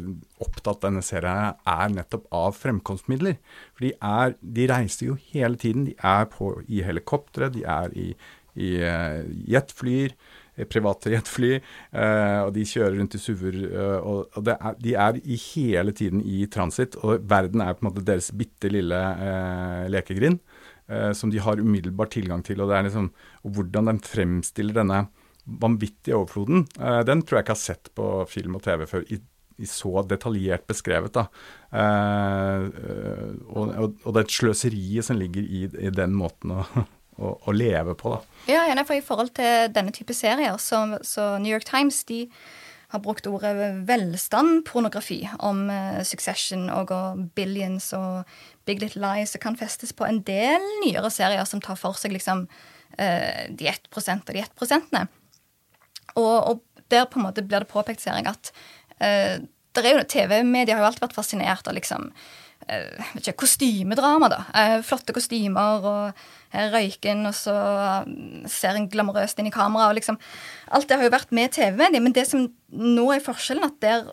opptatt 0.42 0.82
denne 0.88 1.04
serien 1.06 1.60
er 1.70 1.92
nettopp 1.94 2.26
av 2.34 2.56
fremkomstmidler. 2.58 3.38
For 3.78 3.88
de, 3.88 3.94
er, 4.02 4.34
de 4.42 4.66
reiser 4.72 5.12
jo 5.12 5.20
hele 5.30 5.62
tiden. 5.62 5.86
De 5.88 5.94
er 6.02 6.26
på, 6.34 6.50
i 6.66 6.82
helikoptre, 6.84 7.52
de 7.54 7.62
er 7.62 7.94
i, 7.94 8.10
i 8.58 8.72
jetflyer. 9.54 10.18
Eh, 10.56 10.68
private 10.72 11.12
jetfly, 11.12 11.52
eh, 11.58 12.40
og 12.46 12.54
de 12.56 12.64
kjører 12.68 12.96
rundt 13.00 13.18
i 13.18 13.22
SUV-er. 13.22 13.58
Eh, 13.68 14.08
og, 14.08 14.48
er, 14.48 14.80
De 14.80 14.96
er 14.96 15.20
i 15.24 15.40
hele 15.52 15.92
tiden 15.96 16.24
i 16.24 16.46
transit, 16.52 16.96
og 17.04 17.26
verden 17.28 17.64
er 17.64 17.76
på 17.76 17.84
en 17.84 17.92
måte 17.92 18.06
deres 18.08 18.32
bitte 18.32 18.72
lille 18.72 19.02
lekegrind. 19.92 20.40
Som 21.18 21.32
de 21.34 21.40
har 21.42 21.58
umiddelbar 21.58 22.12
tilgang 22.14 22.44
til. 22.46 22.60
Og 22.62 22.70
liksom, 22.70 23.08
og 23.42 23.56
hvordan 23.56 23.88
de 23.90 23.96
fremstiller 24.06 24.76
denne 24.76 25.08
vanvittige 25.46 26.14
overfloden, 26.14 26.68
den 27.10 27.24
tror 27.26 27.40
jeg 27.40 27.46
ikke 27.46 27.56
har 27.56 27.58
sett 27.58 27.90
på 27.98 28.10
film 28.30 28.60
og 28.60 28.62
TV 28.68 28.86
før. 28.86 29.02
i 29.10 29.18
i 29.58 29.66
så 29.66 30.04
detaljert 30.04 30.66
beskrevet. 30.68 31.16
da. 31.16 31.28
Eh, 31.72 32.66
og, 33.48 33.72
og, 33.72 33.96
og, 34.04 34.12
det 34.18 34.28
sløseriet 34.34 35.08
som 35.08 35.20
ligger 35.20 35.44
i, 35.44 35.66
i 35.88 35.92
den 35.96 36.16
måten 36.18 36.58
å, 36.58 36.66
å, 37.18 37.36
å 37.48 37.56
leve 37.56 37.96
på. 37.98 38.16
da. 38.16 38.44
Ja, 38.52 38.66
ja 38.70 38.84
for 38.84 38.98
I 38.98 39.04
forhold 39.06 39.34
til 39.38 39.72
denne 39.74 39.94
type 39.96 40.16
serier, 40.16 40.58
så, 40.62 40.86
så 41.06 41.36
New 41.42 41.52
York 41.52 41.68
Times 41.68 42.04
de 42.10 42.26
har 42.94 43.02
brukt 43.04 43.28
ordet 43.28 43.56
velstandpornografi 43.88 45.24
om 45.44 45.66
uh, 45.72 46.04
Succession 46.06 46.70
og, 46.72 46.94
Billions 47.36 47.90
og 47.98 48.38
Big 48.68 48.82
Little 48.84 49.04
Lies 49.04 49.36
og 49.36 49.44
kan 49.44 49.58
festes 49.60 49.94
på 49.96 50.08
en 50.08 50.22
del 50.26 50.64
nyere 50.86 51.12
serier 51.12 51.44
som 51.50 51.64
tar 51.64 51.80
for 51.80 51.98
seg 52.00 52.14
liksom 52.16 52.46
uh, 52.46 53.44
de 53.50 53.72
1% 53.72 54.30
og 54.30 54.32
de 54.32 54.44
1 54.44 54.56
prosentene. 54.56 55.08
Og, 56.16 56.38
og, 56.38 56.64
der 56.94 57.08
på 57.10 57.18
en 57.18 57.26
måte 57.26 57.42
blir 57.42 57.64
det 57.64 57.72
påpekt, 57.72 58.04
ser 58.04 58.14
jeg, 58.20 58.30
at 58.30 58.52
uh, 59.02 60.04
TV-media 60.06 60.76
har 60.76 60.84
jo 60.84 60.90
alltid 60.92 61.08
vært 61.08 61.16
fascinert 61.18 61.68
av 61.68 61.74
liksom 61.74 62.12
ikke, 62.66 63.36
kostymedrama, 63.44 64.30
da. 64.32 64.42
Eh, 64.58 64.76
flotte 64.86 65.14
kostymer 65.14 65.86
og 65.86 66.26
røyken, 66.74 67.26
og 67.30 67.36
så 67.38 67.56
mm, 68.08 68.46
ser 68.50 68.80
en 68.80 68.90
glamorøst 68.90 69.40
inn 69.40 69.50
i 69.52 69.54
kamera. 69.54 69.90
og 69.90 70.00
liksom, 70.00 70.18
Alt 70.74 70.90
det 70.90 70.98
har 70.98 71.06
jo 71.06 71.14
vært 71.14 71.34
med 71.36 71.54
TV-mediet, 71.54 72.04
men 72.04 72.16
det 72.16 72.26
som 72.30 72.48
nå 72.72 73.10
er 73.14 73.26
forskjellen, 73.26 73.68
at 73.70 73.82
der 73.86 74.08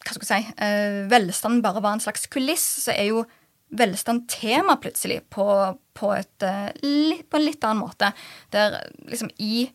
hva 0.00 0.16
skal 0.16 0.24
jeg 0.24 0.46
si, 0.46 0.52
eh, 0.64 1.02
velstanden 1.12 1.60
bare 1.64 1.82
var 1.84 1.92
en 1.96 2.00
slags 2.00 2.24
kuliss, 2.32 2.64
så 2.86 2.94
er 2.94 3.10
jo 3.10 3.24
velstand 3.76 4.24
tema 4.32 4.78
plutselig 4.80 5.20
på, 5.30 5.44
på, 5.94 6.08
et, 6.16 6.40
på 6.40 7.38
en 7.38 7.44
litt 7.44 7.64
annen 7.64 7.84
måte. 7.84 8.08
Der 8.50 8.80
liksom 9.06 9.28
i, 9.38 9.68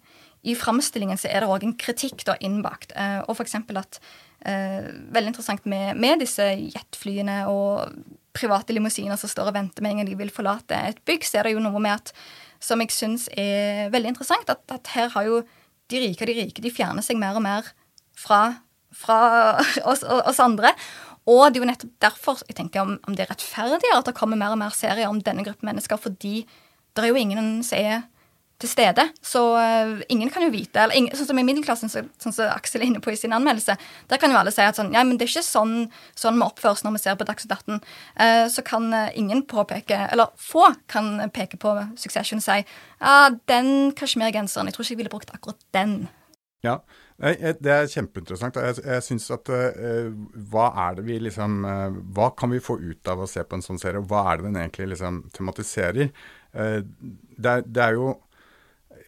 i 0.44 0.56
framstillingen 0.58 1.22
så 1.22 1.30
er 1.30 1.46
det 1.46 1.52
òg 1.54 1.64
en 1.64 1.78
kritikk 1.80 2.26
da 2.28 2.36
innbakt. 2.44 2.92
Og 3.30 3.40
eksempel 3.46 3.80
at 3.80 4.02
eh, 4.48 4.88
veldig 5.16 5.34
interessant 5.34 5.66
med, 5.70 5.98
med 6.00 6.22
disse 6.24 6.46
jetflyene 6.62 7.44
og 7.52 7.96
private 8.36 8.76
limousiner 8.76 9.18
som 9.20 9.32
står 9.32 9.52
og 9.52 9.58
venter 9.58 9.84
med 9.84 9.94
en 9.94 10.02
gang 10.02 10.10
de 10.10 10.18
vil 10.20 10.34
forlate 10.34 10.78
et 10.92 11.00
bygg, 11.08 11.26
så 11.26 11.40
er 11.40 11.48
det 11.48 11.56
jo 11.56 11.64
noe 11.64 11.82
med 11.84 11.96
at 11.96 12.14
som 12.64 12.82
jeg 12.82 12.94
syns 12.96 13.28
er 13.38 13.92
veldig 13.94 14.14
interessant, 14.14 14.50
at, 14.52 14.64
at, 14.72 14.94
her 14.96 15.12
har 15.14 15.28
jo 15.28 15.42
de 15.92 16.02
rike 16.02 16.26
og 16.26 16.32
de 16.32 16.38
rike 16.40 16.64
de 16.64 16.74
fjerner 16.74 17.06
seg 17.06 17.20
mer 17.22 17.38
og 17.38 17.44
mer 17.46 17.68
fra, 18.18 18.42
fra 18.96 19.20
oss, 19.92 20.04
oss, 20.04 20.42
andre. 20.42 20.74
Og 21.30 21.48
det 21.50 21.60
er 21.60 21.64
jo 21.64 21.70
nettopp 21.72 21.94
derfor 22.04 22.42
jeg 22.46 22.58
tenker 22.58 22.84
om, 22.84 22.96
om 23.06 23.18
det 23.18 23.26
er 23.26 23.34
rettferdigere 23.34 24.02
at 24.02 24.10
det 24.10 24.18
kommer 24.18 24.40
mer 24.40 24.56
og 24.56 24.62
mer 24.62 24.76
serier 24.76 25.10
om 25.10 25.22
denne 25.22 25.46
gruppen 25.46 25.70
mennesker, 25.70 26.00
fordi 26.02 26.44
det 26.96 27.04
er 27.04 27.12
jo 27.12 27.22
ingen 27.22 27.64
som 27.66 27.80
er 27.82 28.06
til 28.62 28.72
stede. 28.72 29.04
Så 29.26 29.42
uh, 29.58 30.02
ingen 30.10 30.32
kan 30.32 30.46
jo 30.46 30.52
vite 30.54 30.84
eller 30.84 30.96
ingen, 30.96 31.16
Sånn 31.16 31.30
som 31.30 31.40
i 31.40 31.46
middelklassen, 31.48 31.92
så, 31.92 32.06
sånn 32.22 32.36
som 32.36 32.52
Aksel 32.54 32.84
er 32.84 32.90
inne 32.90 33.02
på 33.04 33.12
i 33.12 33.20
sin 33.20 33.36
anmeldelse, 33.36 33.78
der 34.12 34.22
kan 34.22 34.32
jo 34.32 34.40
alle 34.40 34.54
si 34.56 34.64
at 34.64 34.80
sånn, 34.80 34.94
ja, 34.96 35.04
men 35.04 35.20
det 35.20 35.28
er 35.28 35.34
ikke 35.34 35.46
sånn, 35.48 35.78
sånn 36.18 36.40
vi 36.40 36.48
oppfører 36.48 36.78
oss 36.78 36.86
når 36.86 36.98
vi 36.98 37.04
ser 37.04 37.20
på 37.20 37.28
Dagsnytt 37.28 37.56
18. 37.58 37.80
Uh, 38.20 38.46
så 38.52 38.66
kan 38.66 38.90
uh, 38.96 39.08
ingen 39.18 39.46
påpeke, 39.50 40.06
eller 40.12 40.32
få 40.40 40.70
kan 40.92 41.18
peke 41.36 41.60
på 41.62 41.78
Succession 42.00 42.44
og 42.44 42.48
si 42.48 42.62
ja, 42.62 43.16
den 43.52 43.92
kasjmirgenseren, 43.98 44.70
jeg 44.70 44.78
tror 44.78 44.86
ikke 44.86 44.96
jeg 44.96 45.04
ville 45.04 45.16
brukt 45.18 45.36
akkurat 45.36 45.68
den. 45.76 46.06
Ja, 46.66 46.80
det 47.16 47.72
er 47.72 47.88
kjempeinteressant. 47.88 48.58
Jeg, 48.60 48.82
jeg 48.84 49.04
synes 49.06 49.30
at 49.32 49.48
uh, 49.48 50.10
Hva 50.52 50.66
er 50.84 50.98
det 50.98 51.06
vi 51.08 51.20
liksom 51.24 51.62
uh, 51.64 51.96
Hva 52.16 52.32
kan 52.36 52.52
vi 52.52 52.60
få 52.64 52.76
ut 52.82 53.08
av 53.12 53.24
å 53.24 53.30
se 53.30 53.44
på 53.44 53.56
en 53.56 53.64
sånn 53.64 53.80
serie, 53.80 54.02
og 54.02 54.10
hva 54.12 54.26
er 54.32 54.42
det 54.42 54.50
den 54.50 54.60
egentlig 54.60 54.90
liksom 54.92 55.22
tematiserer? 55.36 56.12
Uh, 56.52 56.82
det, 56.84 57.62
det, 57.70 57.86
er, 57.86 57.96
jo 57.96 58.18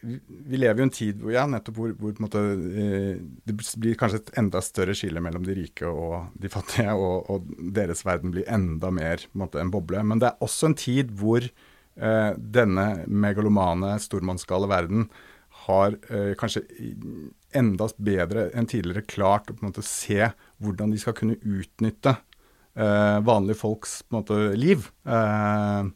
vi 0.02 0.58
lever 0.58 0.78
jo 0.78 0.84
i 0.84 0.86
en 0.86 0.94
tid 0.94 1.22
hvor, 1.22 1.32
ja, 1.34 1.44
nettopp 1.50 1.78
hvor, 1.78 1.94
hvor 1.98 2.20
måte, 2.22 2.42
eh, 2.82 3.16
det 3.48 3.56
blir 3.80 3.96
kanskje 3.98 4.20
et 4.22 4.30
enda 4.40 4.62
større 4.64 4.94
skille 4.98 5.22
mellom 5.24 5.46
de 5.46 5.56
rike 5.58 5.88
og 5.88 6.36
de 6.38 6.50
fattige, 6.52 6.94
og, 6.94 7.30
og 7.32 7.48
deres 7.74 8.04
verden 8.06 8.34
blir 8.34 8.46
enda 8.52 8.92
mer 8.94 9.24
en, 9.24 9.40
måte, 9.42 9.62
en, 9.62 9.72
boble. 9.74 10.04
Men 10.06 10.22
det 10.22 10.30
er 10.30 10.44
også 10.44 10.70
en 10.70 10.78
tid 10.78 11.10
hvor 11.18 11.42
eh, 11.42 12.30
denne 12.38 12.86
megalomane, 13.06 13.96
stormannsgale 14.02 14.70
verden 14.70 15.08
har 15.66 15.98
eh, 16.12 16.32
kanskje 16.38 16.62
enda 17.56 17.88
bedre 17.96 18.48
enn 18.56 18.68
tidligere 18.70 19.08
klart 19.08 19.50
å 19.50 19.56
på 19.56 19.64
en 19.64 19.72
måte 19.72 19.86
se 19.86 20.30
hvordan 20.62 20.92
de 20.92 21.00
skal 21.02 21.16
kunne 21.18 21.38
utnytte 21.42 22.14
eh, 22.78 23.18
vanlige 23.26 23.58
folks 23.62 24.02
på 24.04 24.14
en 24.14 24.22
måte, 24.22 24.38
liv. 24.58 24.90
Eh, 25.08 25.90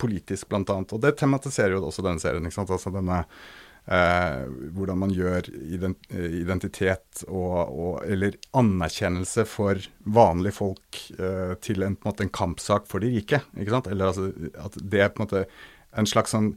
politisk, 0.00 0.48
blant 0.50 0.70
annet. 0.72 0.94
Og 0.96 1.02
det 1.04 1.16
tematiserer 1.20 1.76
jo 1.76 1.86
også 1.86 2.04
denne 2.06 2.22
serien. 2.22 2.44
ikke 2.46 2.58
sant? 2.58 2.72
Altså 2.74 2.92
denne 2.94 3.22
eh, 3.22 4.42
Hvordan 4.76 5.00
man 5.04 5.14
gjør 5.14 5.48
identitet 5.50 7.24
og, 7.28 7.56
og, 7.70 7.92
eller 8.06 8.38
anerkjennelse 8.56 9.46
for 9.50 9.80
vanlige 10.04 10.58
folk 10.58 11.02
eh, 11.18 11.54
til 11.62 11.86
en, 11.86 11.96
på 11.96 12.08
en, 12.08 12.12
måte, 12.12 12.26
en 12.26 12.36
kampsak 12.42 12.90
for 12.90 13.04
de 13.04 13.14
rike. 13.16 13.42
ikke 13.56 13.74
sant? 13.78 13.90
Eller 13.92 14.12
altså 14.12 14.30
at 14.66 14.78
det 14.82 15.02
er 15.02 15.12
på 15.12 15.22
en 15.22 15.28
måte 15.28 15.46
en 15.96 16.08
slags 16.08 16.34
sånn 16.34 16.54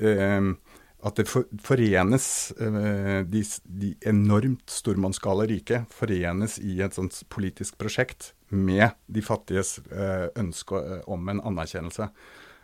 eh, 0.00 0.52
at 1.06 1.14
det 1.20 1.28
forenes 1.30 2.26
eh, 2.58 3.20
de, 3.30 3.44
de, 3.62 3.92
enormt 4.10 4.72
stormannsgale 4.72 5.46
rike 5.50 5.84
forenes 5.94 6.56
i 6.58 6.80
et 6.82 6.96
sånt 6.98 7.20
politisk 7.30 7.78
prosjekt 7.78 8.32
med 8.50 8.96
de 9.06 9.22
fattiges 9.22 9.76
eh, 9.92 10.26
ønske 10.40 10.80
om 11.06 11.30
en 11.30 11.42
anerkjennelse. 11.52 12.08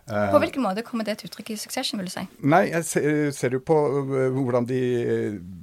Eh, 0.04 0.30
på 0.32 0.40
hvilken 0.42 0.60
måte 0.60 0.84
kommer 0.84 1.06
det 1.08 1.16
til 1.20 1.30
uttrykk 1.30 1.54
i 1.54 1.56
Succession, 1.56 2.00
vil 2.00 2.10
du 2.10 2.12
si? 2.12 2.24
Nei, 2.44 2.66
jeg 2.68 2.84
ser, 2.84 3.06
ser 3.32 3.56
jo 3.56 3.62
på 3.64 3.78
eh, 4.02 4.34
hvordan 4.36 4.68
de 4.68 4.80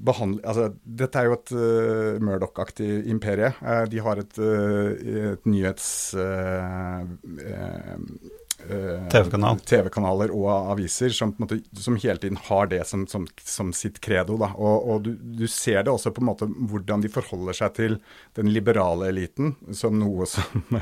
behandler 0.01 0.47
Altså, 0.49 0.71
dette 0.81 1.21
er 1.21 1.29
jo 1.29 1.35
et 1.37 1.53
uh, 1.53 2.17
Murdoch-aktig 2.23 2.89
imperie. 3.11 3.51
Uh, 3.61 3.85
de 3.91 4.01
har 4.01 4.21
et, 4.23 4.41
uh, 4.41 5.31
et 5.31 5.49
nyhets... 5.49 5.89
Uh, 6.17 7.05
eh, 8.69 9.05
TV-kanal. 9.11 9.61
TV-kanaler 9.67 10.33
og 10.35 10.49
aviser 10.73 11.13
som, 11.15 11.33
måte, 11.41 11.59
som 11.77 11.97
hele 12.01 12.17
tiden 12.21 12.39
har 12.47 12.69
det 12.71 12.81
som, 12.89 13.05
som, 13.09 13.27
som 13.43 13.71
sitt 13.75 14.01
credo. 14.03 14.37
Da. 14.41 14.51
Og, 14.57 14.89
og 14.89 15.05
du, 15.05 15.13
du, 15.19 15.45
ser 15.51 15.85
det 15.85 15.93
også 15.93 16.13
på 16.15 16.23
en 16.23 16.29
måte 16.31 16.49
hvordan 16.49 17.05
de 17.05 17.11
forholder 17.11 17.57
seg 17.61 17.73
til 17.77 17.97
den 18.37 18.51
liberale 18.53 19.09
eliten 19.11 19.55
som 19.77 19.97
noe 19.99 20.27
som, 20.29 20.61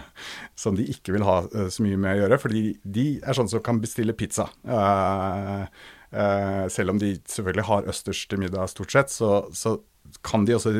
som 0.63 0.77
de 0.79 0.87
ikke 0.93 1.15
vil 1.15 1.27
ha 1.27 1.41
uh, 1.45 1.69
så 1.71 1.85
mye 1.85 1.99
med 1.99 2.17
å 2.17 2.23
gjøre. 2.23 2.41
Fordi 2.43 2.65
de 2.83 3.07
er 3.19 3.37
sånne 3.37 3.55
som 3.55 3.63
kan 3.65 3.81
bestille 3.83 4.17
pizza. 4.17 4.49
Uh, 4.67 5.65
selv 6.09 6.89
om 6.89 6.97
de 6.97 7.11
selvfølgelig 7.29 7.63
har 7.67 7.89
østers 7.91 8.23
til 8.25 8.39
middag 8.41 8.71
stort 8.71 8.95
sett, 8.95 9.11
så, 9.13 9.43
så 9.53 9.75
kan 10.25 10.45
de 10.47 10.55
også 10.55 10.73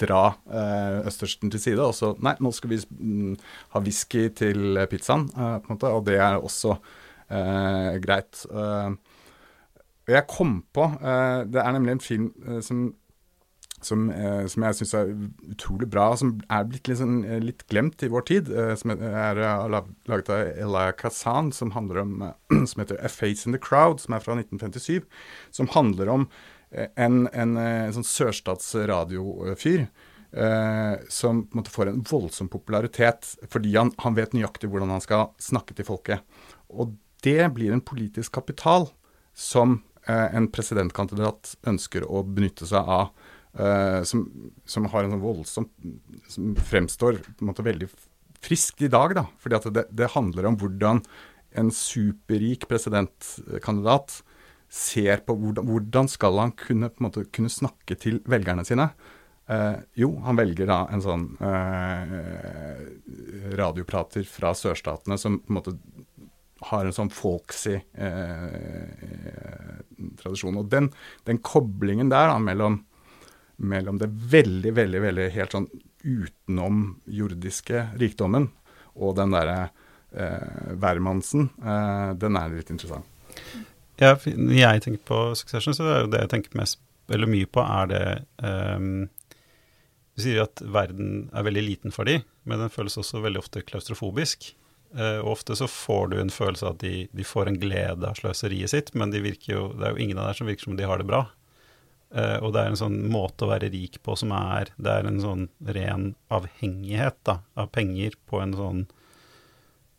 dra 0.00 0.22
eh, 0.50 1.06
østersen 1.08 1.52
til 1.52 1.62
side. 1.62 1.84
Og 1.84 1.94
så 1.96 2.12
Nei, 2.22 2.34
nå 2.42 2.52
skal 2.54 2.72
vi 2.72 2.80
mm, 2.90 3.36
ha 3.74 3.82
whisky 3.82 4.28
til 4.36 4.80
pizzaen, 4.90 5.28
eh, 5.32 5.56
på 5.62 5.70
en 5.70 5.76
måte, 5.76 5.92
og 5.92 6.06
det 6.08 6.18
er 6.18 6.38
også 6.40 6.76
eh, 7.30 7.98
greit. 8.02 8.44
Uh, 8.50 8.94
jeg 10.10 10.26
kom 10.26 10.56
på 10.74 10.88
uh, 10.98 11.46
Det 11.46 11.60
er 11.62 11.74
nemlig 11.76 11.92
en 11.94 12.02
film 12.02 12.32
som 12.64 12.88
som, 13.86 14.06
eh, 14.10 14.44
som, 14.50 14.64
jeg 14.66 14.78
syns 14.78 14.94
er 14.98 15.12
utrolig 15.52 15.88
bra, 15.90 16.10
som 16.18 16.34
er 16.52 16.68
blitt 16.68 16.90
litt, 16.90 17.00
sånn, 17.00 17.20
litt 17.44 17.66
glemt 17.70 18.02
i 18.02 18.10
vår 18.12 18.26
tid. 18.30 18.52
Eh, 18.52 18.74
som 18.78 18.94
er, 18.94 19.02
er 19.02 19.42
laget 20.10 20.32
av 20.32 20.52
Ella 20.52 20.86
Kazan, 20.96 21.52
som 21.52 21.74
om 21.76 21.92
som 22.70 22.82
heter 22.82 23.00
'A 23.00 23.08
Face 23.08 23.46
in 23.46 23.52
the 23.52 23.60
Crowd', 23.62 24.00
som 24.00 24.14
er 24.14 24.24
fra 24.24 24.38
1957. 24.38 25.02
Som 25.50 25.68
handler 25.68 26.08
om 26.08 26.28
en, 26.72 27.28
en, 27.36 27.56
en 27.58 27.92
sånn 27.92 28.08
sørstatsradiofyr 28.08 29.86
Uh, 30.32 30.96
som 31.12 31.42
på 31.44 31.52
en 31.52 31.60
måte 31.60 31.70
får 31.70 31.90
en 31.90 32.04
voldsom 32.08 32.48
popularitet 32.48 33.34
fordi 33.52 33.74
han, 33.76 33.90
han, 34.00 34.14
vet 34.16 34.32
nøyaktig 34.32 34.70
hvordan 34.72 34.88
han 34.94 35.02
skal 35.04 35.26
snakke 35.36 35.76
til 35.76 35.84
folket. 35.84 36.22
Og 36.72 36.94
det 37.20 37.50
blir 37.52 37.74
en 37.74 37.84
politisk 37.84 38.32
kapital 38.38 38.88
som 39.36 39.82
uh, 40.08 40.28
en 40.32 40.48
presidentkandidat 40.48 41.52
ønsker 41.68 42.08
å 42.08 42.22
benytte 42.24 42.64
seg 42.70 42.80
av. 42.80 43.12
Eh, 43.52 44.02
som, 44.02 44.24
som, 44.64 44.86
har 44.88 45.04
en 45.04 45.12
sånn 45.12 45.20
voldsom 45.20 45.66
Som 46.24 46.54
fremstår 46.56 47.18
på 47.20 47.44
en 47.44 47.50
måte 47.50 47.64
veldig 47.66 47.84
frisk 48.42 48.80
i 48.80 48.88
dag, 48.90 49.12
da. 49.18 49.26
Fordi 49.42 49.58
at 49.58 49.66
det, 49.76 49.84
det 49.92 50.14
handler 50.14 50.48
om 50.48 50.56
hvordan 50.58 51.02
en 51.60 51.68
superrik 51.76 52.64
presidentkandidat 52.70 54.22
ser 54.72 55.20
på 55.26 55.36
hvordan, 55.36 55.68
hvordan 55.68 56.08
skal 56.08 56.40
han 56.40 56.54
kunne, 56.56 56.88
måte, 57.04 57.26
kunne, 57.28 57.52
snakke 57.52 57.94
til 58.00 58.22
velgerne 58.24 58.64
sine. 58.64 58.88
Eh, 59.52 59.76
jo, 60.00 60.14
han 60.24 60.40
velger 60.40 60.70
da 60.70 60.78
en 60.88 61.04
sånn 61.04 61.26
eh, 61.44 62.80
radioprater 63.60 64.24
fra 64.26 64.54
sørstatene 64.56 65.20
som 65.20 65.36
på 65.44 65.52
en 65.52 65.58
måte 65.60 65.76
har 66.72 66.86
en 66.86 66.94
sånn 66.94 67.10
folksy 67.12 67.76
tradisjon. 70.22 70.56
Og 70.56 70.68
den, 70.72 70.88
den, 71.28 71.42
koblingen 71.44 72.10
der 72.10 72.30
da, 72.30 72.38
mellom, 72.40 72.80
mellom 73.56 73.98
det 74.00 74.08
veldig, 74.08 74.72
veldig, 74.76 75.00
veldig 75.04 75.28
helt 75.34 75.54
sånn 75.54 75.68
utenomjordiske 76.02 77.86
rikdommen 78.00 78.48
og 78.98 79.16
den 79.16 79.32
derre 79.34 79.58
eh, 80.12 80.72
hvermannsen, 80.80 81.48
eh, 81.62 82.12
den 82.20 82.38
er 82.38 82.54
litt 82.56 82.72
interessant. 82.74 83.06
Ja, 84.00 84.16
når 84.16 84.56
jeg 84.56 84.84
tenker 84.84 85.04
på 85.08 85.20
Succession, 85.38 85.76
så 85.76 85.86
er 85.86 86.00
jo 86.02 86.12
det 86.12 86.24
jeg 86.24 86.32
tenker 86.32 86.58
mest, 86.58 86.80
eller 87.12 87.30
mye 87.30 87.48
på, 87.50 87.62
er 87.62 87.90
det 87.90 88.04
um, 88.40 89.08
Du 90.16 90.22
sier 90.24 90.42
at 90.44 90.60
verden 90.64 91.28
er 91.32 91.44
veldig 91.46 91.62
liten 91.64 91.94
for 91.94 92.08
dem, 92.08 92.24
men 92.48 92.60
den 92.60 92.72
føles 92.72 92.98
også 93.00 93.22
veldig 93.22 93.40
ofte 93.42 93.62
klaustrofobisk. 93.64 94.50
Uh, 94.92 95.22
og 95.22 95.38
ofte 95.38 95.56
så 95.56 95.68
får 95.70 96.10
du 96.12 96.18
en 96.20 96.32
følelse 96.32 96.66
av 96.66 96.74
at 96.74 96.82
de, 96.82 97.06
de, 97.12 97.24
får 97.24 97.48
en 97.48 97.60
glede 97.60 98.08
av 98.08 98.18
sløseriet 98.18 98.72
sitt, 98.72 98.92
men 98.98 99.12
de 99.12 99.22
jo, 99.22 99.70
det 99.76 99.86
er 99.86 99.94
jo 99.94 100.02
ingen 100.04 100.20
av 100.20 100.30
der 100.30 100.40
som 100.40 100.50
virker 100.50 100.68
som 100.68 100.76
de 100.76 100.88
har 100.88 101.00
det 101.00 101.08
bra. 101.08 101.24
Uh, 102.12 102.38
og 102.44 102.52
det 102.52 102.60
er 102.62 102.72
en 102.72 102.80
sånn 102.80 102.98
måte 103.08 103.46
å 103.46 103.52
være 103.54 103.70
rik 103.72 103.94
på 104.04 104.12
som 104.20 104.34
er 104.36 104.68
Det 104.76 104.90
er 104.92 105.06
en 105.08 105.20
sånn 105.22 105.46
ren 105.64 106.10
avhengighet 106.28 107.16
da, 107.24 107.38
av 107.56 107.70
penger 107.72 108.18
på 108.28 108.42
en 108.42 108.52
sånn 108.58 108.82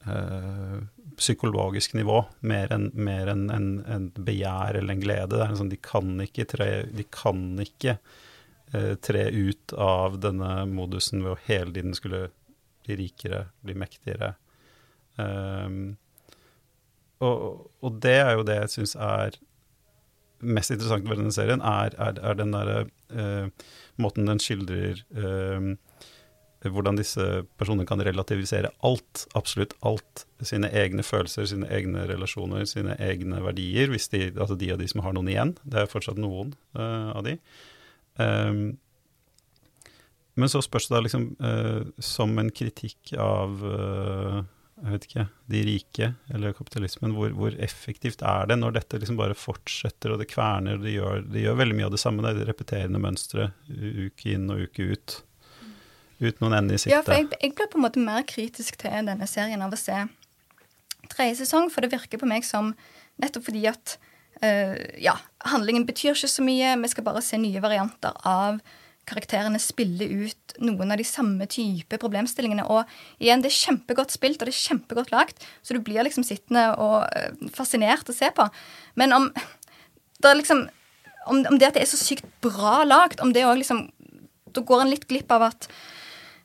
uh, 0.06 0.84
psykologisk 1.18 1.94
nivå, 1.98 2.24
mer 2.40 2.74
enn 2.74 2.90
en, 2.94 3.50
en, 3.54 3.68
en, 3.86 4.06
begjær 4.14 4.78
eller 4.80 4.96
en 4.96 5.02
glede. 5.04 5.36
Det 5.36 5.42
er 5.44 5.52
en 5.52 5.60
sånn, 5.62 5.74
de 5.74 5.80
kan 5.82 6.14
ikke 6.24 6.48
tre, 6.50 6.70
de 6.90 7.06
kan 7.14 7.44
ikke, 7.62 7.98
eh, 8.74 8.94
tre 8.98 9.28
ut 9.30 9.76
av 9.78 10.20
denne 10.24 10.64
modusen 10.70 11.24
ved 11.24 11.36
å 11.36 11.42
hele 11.48 11.74
tiden 11.76 11.94
skulle 11.98 12.28
bli 12.86 12.98
rikere, 13.00 13.46
bli 13.64 13.78
mektigere. 13.80 14.34
Um, 15.16 15.96
og, 17.24 17.68
og, 17.80 18.00
det 18.04 18.18
er 18.20 18.34
jo 18.34 18.46
det 18.48 18.58
jeg 18.64 18.72
syns 18.74 18.96
er 18.98 19.38
mest 20.44 20.74
interessant 20.74 21.08
ved 21.10 21.20
denne 21.20 21.34
serien, 21.36 21.64
er, 21.64 21.96
er, 22.02 22.20
er 22.20 22.38
den 22.40 22.54
derre 22.56 22.84
uh, 23.14 23.70
måten 24.02 24.30
den 24.30 24.42
skildrer 24.42 25.02
uh, 25.18 25.74
hvordan 26.72 26.96
disse 26.96 27.24
personene 27.60 27.86
kan 27.88 28.02
relativisere 28.04 28.72
alt, 28.88 29.26
absolutt 29.36 29.74
alt. 29.84 30.24
Sine 30.44 30.70
egne 30.72 31.04
følelser, 31.04 31.48
sine 31.50 31.68
egne 31.74 32.06
relasjoner, 32.08 32.64
sine 32.70 32.96
egne 33.04 33.42
verdier. 33.44 33.92
Hvis 33.92 34.08
de, 34.14 34.30
altså 34.32 34.56
de 34.60 34.72
av 34.72 34.80
de 34.80 34.88
som 34.88 35.04
har 35.04 35.16
noen 35.16 35.32
igjen. 35.32 35.54
Det 35.64 35.82
er 35.82 35.92
fortsatt 35.92 36.22
noen 36.22 36.54
uh, 36.78 37.12
av 37.18 37.28
de. 37.28 37.36
Um, 38.16 38.64
men 40.40 40.50
så 40.50 40.64
spørs 40.66 40.88
det 40.88 40.96
da 40.96 41.04
liksom 41.04 41.28
uh, 41.44 41.84
som 42.02 42.32
en 42.42 42.52
kritikk 42.54 43.14
av 43.22 43.60
uh, 43.68 44.40
jeg 44.84 44.92
vet 44.92 45.06
ikke, 45.08 45.24
de 45.48 45.60
rike 45.64 46.08
eller 46.36 46.56
kapitalismen, 46.58 47.14
hvor, 47.16 47.32
hvor, 47.38 47.54
effektivt 47.64 48.24
er 48.28 48.50
det 48.50 48.58
når 48.60 48.76
dette 48.76 49.00
liksom 49.00 49.20
bare 49.20 49.38
fortsetter 49.38 50.12
og 50.12 50.20
det 50.20 50.28
kverner? 50.34 50.76
og 50.76 50.84
Det 50.84 50.96
gjør, 50.98 51.22
de 51.32 51.44
gjør 51.46 51.60
veldig 51.62 51.78
mye 51.78 51.88
av 51.88 51.94
det 51.94 52.02
samme, 52.04 52.26
det 52.26 52.44
er 52.44 52.50
repeterende 52.52 53.00
mønstre 53.04 53.54
uke 53.70 54.34
inn 54.34 54.52
og 54.52 54.66
uke 54.68 54.90
ut 54.92 55.16
uten 56.20 56.44
noen 56.44 56.58
ende 56.58 56.76
i 56.76 56.82
sikte. 56.82 56.96
Ja, 56.96 57.02
for 57.06 57.16
jeg, 57.16 57.30
jeg, 57.40 57.56
ble 57.56 57.70
på 57.72 57.80
en 57.80 57.86
måte 57.86 58.04
mer 58.04 58.28
kritisk 58.28 58.78
til 58.82 59.08
denne 59.08 59.28
serien 59.30 59.64
av 59.64 59.72
å 59.72 59.80
se 59.80 60.04
tredje 61.12 61.42
sesong, 61.42 61.72
for 61.72 61.84
det 61.84 61.94
virker 61.94 62.20
på 62.20 62.28
meg 62.30 62.46
som 62.48 62.74
nettopp 63.24 63.48
fordi 63.48 63.64
at 63.72 63.98
uh, 64.44 64.76
ja, 65.00 65.16
handlingen 65.48 65.88
betyr 65.88 66.12
ikke 66.12 66.32
så 66.32 66.44
mye, 66.46 66.76
vi 66.84 66.92
skal 66.92 67.08
bare 67.08 67.24
se 67.24 67.40
nye 67.40 67.64
varianter 67.64 68.16
av 68.28 68.60
karakterene 69.10 69.60
spiller 69.62 70.12
ut 70.24 70.56
noen 70.64 70.94
av 70.94 71.00
de 71.00 71.06
samme 71.08 71.48
type 71.52 72.00
problemstillingene. 72.02 72.66
Og 72.72 72.88
igjen, 73.24 73.44
det 73.44 73.52
er 73.52 73.58
kjempegodt 73.58 74.14
spilt, 74.16 74.42
og 74.42 74.50
det 74.50 74.56
er 74.56 74.62
kjempegodt 74.62 75.14
lagt, 75.14 75.44
så 75.64 75.76
du 75.76 75.82
blir 75.84 76.06
liksom 76.06 76.26
sittende 76.28 76.70
og 76.82 77.04
uh, 77.08 77.50
fascinert 77.56 78.10
å 78.10 78.16
se 78.16 78.30
på. 78.36 78.48
Men 79.00 79.16
om 79.16 79.30
det 80.24 80.38
liksom 80.40 80.68
om, 81.28 81.40
om, 81.48 81.58
det 81.60 81.70
at 81.70 81.78
det 81.78 81.86
er 81.86 81.92
så 81.92 82.00
sykt 82.00 82.28
bra 82.44 82.82
lagt, 82.88 83.24
om 83.24 83.32
det 83.36 83.46
òg 83.48 83.62
liksom 83.62 83.86
Da 84.54 84.62
går 84.62 84.84
en 84.84 84.92
litt 84.92 85.08
glipp 85.10 85.32
av 85.34 85.48
at 85.48 85.70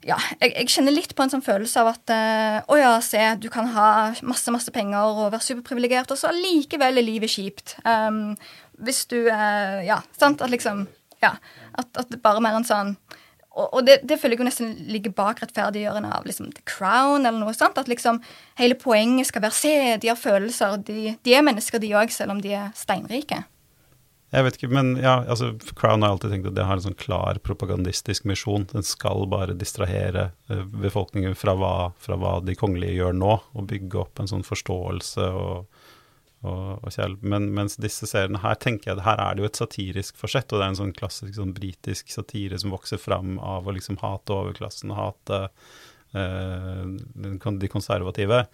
ja, 0.07 0.17
jeg, 0.39 0.53
jeg, 0.55 0.69
kjenner 0.71 0.95
litt 0.95 1.11
på 1.19 1.25
en 1.25 1.33
sånn 1.33 1.43
følelse 1.45 1.83
av 1.83 1.91
at 1.91 2.13
uh, 2.15 2.59
å 2.71 2.79
ja, 2.79 2.93
se, 3.05 3.19
du 3.43 3.49
kan 3.53 3.67
ha 3.75 3.89
masse 4.25 4.53
masse 4.55 4.73
penger 4.73 5.11
og 5.11 5.33
være 5.35 5.45
superprivilegert, 5.45 6.15
og 6.15 6.21
så 6.21 6.31
allikevel 6.31 7.01
er 7.01 7.05
livet 7.05 7.33
kjipt. 7.35 7.75
Um, 7.83 8.37
hvis 8.87 9.03
du 9.11 9.19
uh, 9.27 9.83
Ja, 9.85 9.99
sant? 10.17 10.41
At 10.41 10.55
liksom 10.55 10.87
Ja. 11.25 11.35
At, 11.73 11.91
at 11.99 12.13
det 12.13 12.23
bare 12.23 12.43
mer 12.45 12.59
en 12.59 12.67
sånn 12.67 12.95
Og, 13.59 13.67
og 13.75 13.87
det, 13.89 13.97
det, 14.07 14.21
føler 14.21 14.37
jeg 14.37 14.43
jo 14.43 14.47
nesten 14.47 14.75
ligger 14.87 15.15
bak 15.19 15.41
rettferdiggjørende 15.43 16.13
av 16.15 16.27
liksom 16.29 16.53
The 16.55 16.63
Crown 16.69 17.27
eller 17.27 17.41
noe 17.41 17.55
sånt. 17.57 17.81
At 17.81 17.91
liksom 17.91 18.21
hele 18.61 18.77
poenget 18.79 19.31
skal 19.33 19.43
være 19.43 19.57
Se, 19.59 19.77
de 19.99 20.13
har 20.13 20.21
følelser. 20.21 20.77
De, 20.87 21.15
de 21.27 21.35
er 21.35 21.43
mennesker, 21.43 21.83
de 21.83 21.95
òg, 21.99 22.13
selv 22.15 22.37
om 22.37 22.43
de 22.45 22.55
er 22.55 22.69
steinrike. 22.79 23.41
Jeg 24.29 24.45
vet 24.45 24.59
ikke, 24.59 24.69
men 24.77 24.91
ja, 25.01 25.23
altså, 25.25 25.55
Crown 25.77 26.05
har 26.05 26.13
alltid 26.13 26.35
tenkt 26.35 26.51
at 26.51 26.57
det 26.59 26.67
har 26.69 26.77
en 26.77 26.85
sånn 26.85 26.99
klar 27.01 27.39
propagandistisk 27.41 28.27
misjon. 28.29 28.67
Den 28.69 28.85
skal 28.85 29.25
bare 29.33 29.57
distrahere 29.57 30.29
uh, 30.53 30.67
befolkningen 30.69 31.37
fra 31.39 31.55
hva, 31.57 31.75
fra 31.97 32.19
hva, 32.21 32.35
de 32.45 32.57
kongelige 32.59 32.99
gjør 32.99 33.17
nå, 33.17 33.39
og 33.57 33.69
bygge 33.71 34.03
opp 34.03 34.21
en 34.21 34.29
sånn 34.29 34.45
forståelse 34.45 35.31
og, 35.33 35.81
og, 36.47 36.79
og 36.85 36.95
Kjell. 36.95 37.17
Men 37.21 37.51
mens 37.57 37.79
disse 37.81 38.09
seriene 38.11 38.43
her 38.43 38.59
tenker 38.63 38.93
jeg 38.93 39.05
her 39.07 39.23
er 39.23 39.37
det 39.37 39.45
jo 39.45 39.51
et 39.51 39.61
satirisk 39.61 40.19
forsett, 40.21 40.51
og 40.53 40.61
det 40.61 40.67
er 40.67 40.75
en 40.75 40.81
sånn 40.83 40.97
klassisk 40.97 41.35
sånn 41.39 41.55
britisk 41.57 42.13
satire 42.15 42.59
som 42.61 42.75
vokser 42.75 43.01
fram 43.03 43.39
av 43.43 43.69
å 43.69 43.77
liksom 43.77 44.01
hate 44.03 44.37
overklassen, 44.37 44.95
hate 44.97 45.41
uh, 46.15 46.85
de 46.85 47.73
konservative 47.73 48.45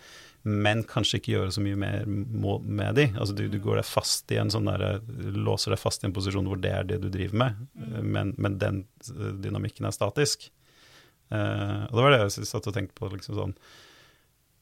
men 0.44 0.82
kanskje 0.84 1.18
ikke 1.18 1.32
gjøre 1.32 1.52
så 1.56 1.62
mye 1.64 1.76
mer 1.80 2.02
med 2.04 2.98
de. 2.98 3.06
Altså 3.16 3.32
du, 3.36 3.46
du 3.48 3.56
går 3.64 3.78
deg 3.80 3.86
fast 3.88 4.32
i 4.34 4.36
en 4.36 4.52
sånn 4.52 4.68
der, 4.68 5.00
låser 5.32 5.72
deg 5.72 5.80
fast 5.80 6.04
i 6.04 6.08
en 6.08 6.12
posisjon 6.16 6.50
hvor 6.50 6.60
det 6.60 6.72
er 6.74 6.84
det 6.88 6.98
du 7.00 7.08
driver 7.08 7.38
med, 7.40 7.62
men, 8.04 8.34
men 8.36 8.58
den 8.60 8.82
dynamikken 9.40 9.88
er 9.88 9.96
statisk. 9.96 10.50
Uh, 11.32 11.88
og 11.88 11.96
det 11.96 12.04
var 12.04 12.12
det 12.12 12.20
jeg 12.26 12.50
satt 12.50 12.68
og 12.68 12.76
tenkte 12.76 12.96
på. 12.98 13.08
liksom 13.14 13.38
sånn, 13.38 13.56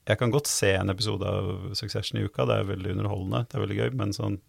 Jeg 0.08 0.18
kan 0.18 0.32
godt 0.34 0.50
se 0.50 0.72
en 0.74 0.90
episode 0.90 1.28
av 1.28 1.76
Succession 1.78 2.18
i 2.18 2.24
uka, 2.26 2.46
det 2.48 2.58
er 2.58 2.72
veldig 2.72 2.96
underholdende, 2.96 3.44
det 3.46 3.58
er 3.58 3.62
veldig 3.62 3.78
gøy, 3.78 3.92
men 4.00 4.16
sånn 4.16 4.40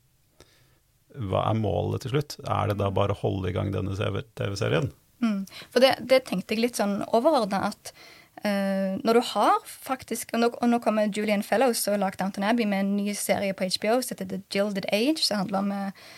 Hva 1.30 1.44
er 1.52 1.60
målet 1.60 2.04
til 2.04 2.16
slutt? 2.16 2.40
Er 2.42 2.72
det 2.72 2.80
da 2.82 2.90
bare 2.90 3.14
å 3.14 3.22
holde 3.22 3.52
i 3.52 3.54
gang 3.54 3.70
denne 3.74 3.94
TV-serien? 3.94 4.90
Mm. 5.22 5.44
For 5.70 5.84
det, 5.84 5.94
det, 6.10 6.24
tenkte 6.28 6.56
jeg 6.56 6.66
litt 6.66 6.82
sånn 6.82 7.02
overordna, 7.14 7.70
at 7.72 7.96
Uh, 8.44 8.98
når 9.06 9.16
du 9.16 9.22
har 9.30 9.60
faktisk 9.64 10.34
Og 10.34 10.42
nå, 10.42 10.48
og 10.52 10.68
nå 10.68 10.80
kommer 10.84 11.08
Julian 11.08 11.46
Fellows 11.46 11.86
og 11.88 12.00
lager 12.02 12.20
Downton 12.20 12.44
Abbey 12.44 12.66
med 12.68 12.82
en 12.82 12.90
ny 12.98 13.14
serie 13.16 13.56
på 13.56 13.70
HBO 13.78 14.02
som 14.02 14.18
heter 14.18 14.28
The 14.28 14.40
Gilded 14.52 14.88
Age, 14.92 15.22
som 15.24 15.40
handler 15.40 15.62
om 15.62 15.70
uh, 15.72 16.10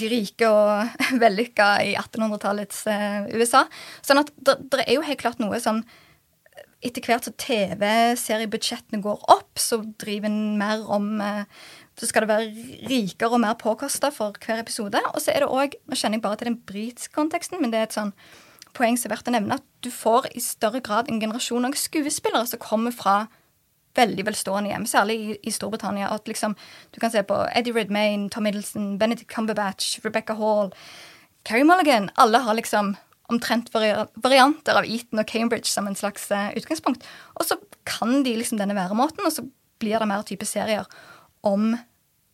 de 0.00 0.08
rike 0.08 0.48
og 0.48 0.94
vellykka 1.22 1.66
i 1.84 1.92
1800-tallets 1.98 2.80
uh, 2.88 3.28
USA. 3.34 3.66
Sånn 4.00 4.22
at 4.22 4.32
det 4.40 4.86
er 4.86 4.94
jo 4.94 5.04
helt 5.04 5.20
klart 5.20 5.42
noe 5.42 5.60
sånn 5.60 5.82
Etter 6.84 7.04
hvert 7.06 7.24
som 7.24 7.34
TV-seriebudsjettene 7.40 9.00
går 9.02 9.22
opp, 9.32 9.56
så 9.58 9.78
driver 10.00 10.28
en 10.28 10.58
mer 10.60 10.82
om 10.92 11.16
Så 11.96 12.10
skal 12.10 12.26
det 12.26 12.28
være 12.28 12.88
rikere 12.90 13.32
og 13.32 13.40
mer 13.40 13.54
påkosta 13.56 14.10
for 14.12 14.36
hver 14.44 14.60
episode. 14.60 15.00
Og 15.14 15.22
så 15.24 15.32
er 15.32 15.40
det 15.40 15.48
òg 15.48 15.78
Nå 15.88 15.96
kjenner 15.96 16.20
jeg 16.20 16.26
bare 16.26 16.36
til 16.36 16.50
den 16.50 16.60
britiske 16.68 17.14
konteksten, 17.16 17.62
men 17.62 17.72
det 17.72 17.80
er 17.80 17.88
et 17.88 17.96
sånn 17.96 18.12
poeng 18.76 18.98
som 19.00 19.08
er 19.08 19.16
verdt 19.16 19.30
å 19.30 19.34
nevne, 19.34 19.56
at 19.56 19.64
du 19.84 19.90
får 19.92 20.28
i 20.36 20.42
større 20.44 20.82
grad 20.84 21.08
en 21.08 21.20
generasjon 21.22 21.64
av 21.64 21.76
skuespillere 21.80 22.44
som 22.50 22.60
kommer 22.62 22.94
fra 22.94 23.16
veldig 23.96 24.26
velstående 24.28 24.72
hjem, 24.72 24.86
særlig 24.90 25.16
i, 25.16 25.36
i 25.48 25.54
Storbritannia. 25.54 26.10
At 26.12 26.28
liksom, 26.28 26.56
du 26.92 27.00
kan 27.00 27.12
se 27.12 27.22
på 27.26 27.38
Eddie 27.56 27.72
Redmayne, 27.76 28.28
Tom 28.32 28.44
Middleton, 28.44 28.96
Benedict 29.00 29.30
Cumberbatch, 29.32 30.00
Rebecca 30.04 30.36
Hall, 30.36 30.72
Carrie 31.48 31.64
Mulligan. 31.64 32.10
Alle 32.20 32.42
har 32.44 32.58
liksom 32.58 32.94
omtrent 33.32 33.72
varianter 33.74 34.78
av 34.78 34.86
Eton 34.86 35.22
og 35.22 35.28
Cambridge 35.30 35.70
som 35.70 35.88
en 35.88 35.98
slags 35.98 36.28
uh, 36.30 36.52
utgangspunkt. 36.58 37.04
Og 37.40 37.48
så 37.48 37.58
kan 37.88 38.22
de 38.26 38.36
liksom 38.38 38.60
denne 38.60 38.76
væremåten, 38.76 39.26
og 39.26 39.34
så 39.34 39.46
blir 39.82 39.98
det 40.00 40.08
mer 40.08 40.24
type 40.26 40.46
serier 40.48 40.86
om, 41.46 41.74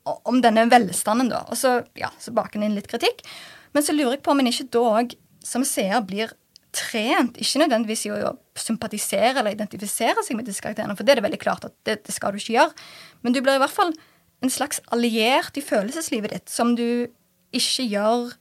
om 0.04 0.42
denne 0.44 0.66
velstanden, 0.70 1.32
da. 1.32 1.42
Og 1.50 1.58
så, 1.58 1.80
ja, 1.98 2.12
så 2.22 2.34
baker 2.36 2.60
en 2.60 2.68
inn 2.68 2.76
litt 2.78 2.90
kritikk. 2.92 3.24
Men 3.72 3.84
så 3.84 3.96
lurer 3.96 4.16
jeg 4.16 4.24
på 4.26 4.34
om 4.34 4.42
en 4.42 4.50
ikke 4.52 4.68
da 4.74 4.84
òg 5.00 5.16
som 5.42 5.64
seer 5.66 6.04
blir 6.06 6.32
trent, 6.72 7.36
ikke 7.36 7.60
nødvendigvis 7.60 8.06
i 8.08 8.12
å 8.14 8.32
sympatisere 8.56 9.40
eller 9.40 9.52
identifisere 9.52 10.24
seg 10.24 10.38
med 10.38 10.46
disse 10.48 10.62
karakterene, 10.64 10.96
for 10.96 11.04
det 11.04 11.14
er 11.14 11.20
det 11.20 11.26
veldig 11.26 11.40
klart 11.42 11.66
at 11.68 11.74
det, 11.84 11.98
det, 12.06 12.14
skal 12.16 12.32
du 12.32 12.40
ikke 12.40 12.56
gjøre. 12.56 12.86
Men 13.20 13.36
du 13.36 13.42
blir 13.44 13.58
i 13.58 13.62
hvert 13.62 13.74
fall 13.74 13.92
en 14.42 14.52
slags 14.52 14.80
alliert 14.94 15.58
i 15.60 15.64
følelseslivet 15.64 16.32
ditt, 16.32 16.52
som 16.52 16.72
du 16.78 17.12
ikke 17.52 17.84
gjør 17.84 18.32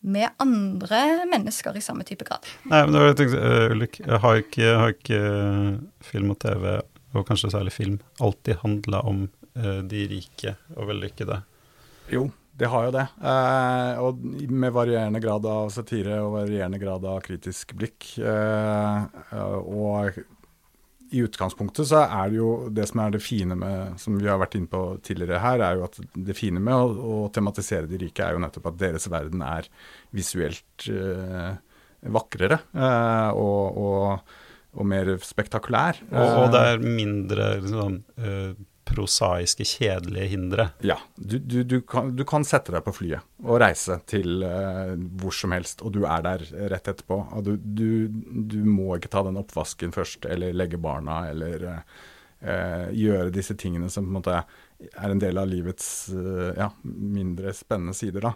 med 0.00 0.30
andre 0.42 1.00
mennesker 1.30 1.76
i 1.76 1.82
samme 1.84 2.06
type 2.06 2.26
grad. 2.28 2.46
Nei, 2.70 2.84
men 2.84 2.94
da 2.94 3.02
har 3.02 3.10
jeg 3.10 3.20
tenkt, 3.22 3.38
uh, 3.38 3.74
Ulrik, 3.74 4.00
har 4.06 4.42
ikke, 4.44 4.72
har 4.82 4.94
ikke 4.94 5.20
uh, 5.20 5.70
film 6.06 6.34
og 6.34 6.40
TV, 6.44 6.68
og 7.16 7.26
kanskje 7.28 7.52
særlig 7.54 7.74
film, 7.74 8.00
alltid 8.22 8.60
handla 8.62 9.02
om 9.08 9.26
uh, 9.58 9.80
de 9.90 10.04
rike 10.12 10.54
og 10.76 10.92
vellykkede? 10.92 11.42
Jo, 12.14 12.28
det 12.58 12.66
har 12.66 12.88
jo 12.88 12.94
det. 12.94 13.04
Eh, 13.22 14.00
og 14.02 14.22
med 14.50 14.72
varierende 14.74 15.20
grad 15.22 15.44
av 15.46 15.68
satire 15.70 16.16
og 16.24 16.32
varierende 16.40 16.80
grad 16.82 17.04
av 17.06 17.20
kritisk 17.22 17.74
blikk. 17.78 18.08
Eh, 18.18 19.36
og 19.62 20.18
i 21.10 21.22
utgangspunktet 21.24 21.88
så 21.88 22.02
er 22.04 22.30
det 22.30 22.38
jo 22.38 22.50
det 22.74 22.84
som 22.90 23.02
er 23.04 23.14
det 23.14 23.22
fine 23.24 23.56
med, 23.58 23.94
som 24.00 24.18
vi 24.20 24.28
har 24.28 24.40
vært 24.40 24.58
inne 24.58 24.70
på 24.70 24.82
tidligere 25.04 25.40
her, 25.42 25.62
er 25.64 25.78
jo 25.78 25.86
at 25.86 25.98
det 26.14 26.36
fine 26.36 26.62
med 26.62 26.74
å, 26.74 26.88
å 26.88 27.30
tematisere 27.34 27.88
de 27.90 28.00
rike 28.02 28.24
er 28.24 28.36
jo 28.36 28.42
nettopp 28.44 28.70
at 28.72 28.80
deres 28.82 29.08
verden 29.12 29.44
er 29.46 29.68
visuelt 30.14 30.88
eh, 30.92 31.52
vakrere 32.14 32.60
eh, 32.74 33.30
og, 33.32 33.80
og, 33.84 34.34
og, 34.76 34.84
mer 34.88 35.14
spektakulær. 35.24 36.02
Og, 36.12 36.34
og 36.44 36.50
det 36.54 36.64
er 36.72 36.84
mindre 36.84 37.52
liksom, 37.62 38.02
uh 38.20 38.67
prosaiske, 38.88 39.64
kjedelige 39.66 40.32
hindre. 40.32 40.68
Ja. 40.84 40.98
Du, 41.16 41.38
du, 41.38 41.62
du, 41.64 41.80
kan, 41.86 42.14
du, 42.16 42.24
kan, 42.28 42.44
sette 42.46 42.72
deg 42.74 42.84
på 42.86 42.94
flyet 42.96 43.24
og 43.44 43.60
reise 43.62 43.98
til 44.08 44.42
eh, 44.46 44.94
hvor 45.20 45.34
som 45.34 45.54
helst, 45.54 45.82
og 45.84 45.94
du 45.96 46.02
er 46.08 46.24
der 46.24 46.44
rett 46.72 46.90
etterpå. 46.92 47.20
Du, 47.44 48.08
må 48.64 48.94
ikke 48.96 49.12
ta 49.12 49.24
den 49.26 49.38
oppvasken 49.40 49.94
først, 49.94 50.28
eller 50.30 50.56
legge 50.56 50.80
barna, 50.82 51.20
eller 51.30 51.68
eh, 51.70 52.88
gjøre 52.96 53.34
disse 53.34 53.58
tingene 53.58 53.90
som 53.92 54.06
på 54.06 54.12
en 54.12 54.18
måte 54.20 54.38
er 54.88 55.10
en 55.10 55.20
del 55.22 55.40
av 55.40 55.50
livets 55.50 55.90
eh, 56.14 56.54
ja, 56.58 56.70
mindre 56.88 57.54
spennende 57.56 57.96
sider. 57.98 58.30
da. 58.30 58.34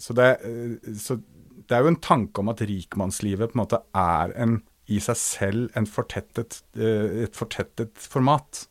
Så 0.00 0.14
det, 0.16 0.28
så, 0.96 1.18
det, 1.18 1.74
er 1.76 1.82
jo 1.84 1.90
en 1.90 1.98
tanke 2.00 2.40
om 2.40 2.48
at 2.48 2.62
rikmannslivet 2.64 3.50
på 3.50 3.58
en 3.58 3.60
måte 3.60 3.82
er 3.92 4.32
en 4.40 4.54
i 4.88 5.02
seg 5.04 5.18
selv 5.20 5.90
fortettet, 5.92 6.62
et 6.80 7.36
fortettet 7.36 8.00
format. 8.00 8.62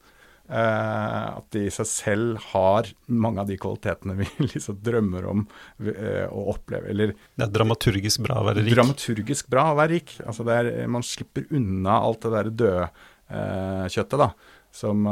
Uh, 0.47 1.41
at 1.41 1.43
de 1.51 1.65
i 1.67 1.71
seg 1.75 1.83
selv 1.89 2.37
har 2.53 2.87
mange 3.11 3.41
av 3.41 3.49
de 3.49 3.57
kvalitetene 3.59 4.13
vi 4.15 4.23
liksom 4.53 4.77
drømmer 4.79 5.25
om 5.27 5.41
uh, 5.43 6.23
å 6.31 6.53
oppleve. 6.53 6.87
Eller, 6.93 7.11
det 7.35 7.43
er 7.43 7.51
dramaturgisk 7.51 8.23
bra 8.23 8.39
å 8.39 8.45
være 8.47 8.63
rik? 8.63 8.71
Dramaturgisk 8.77 9.49
bra 9.51 9.73
å 9.73 9.75
være 9.75 9.91
rik. 9.97 10.13
Altså 10.23 10.47
er, 10.53 10.87
man 10.87 11.03
slipper 11.03 11.43
unna 11.51 11.99
alt 11.99 12.23
det 12.23 12.31
der 12.31 12.47
døde 12.61 12.87
eh, 12.87 13.87
kjøttet, 13.91 14.19
da. 14.21 14.31
Som, 14.77 15.07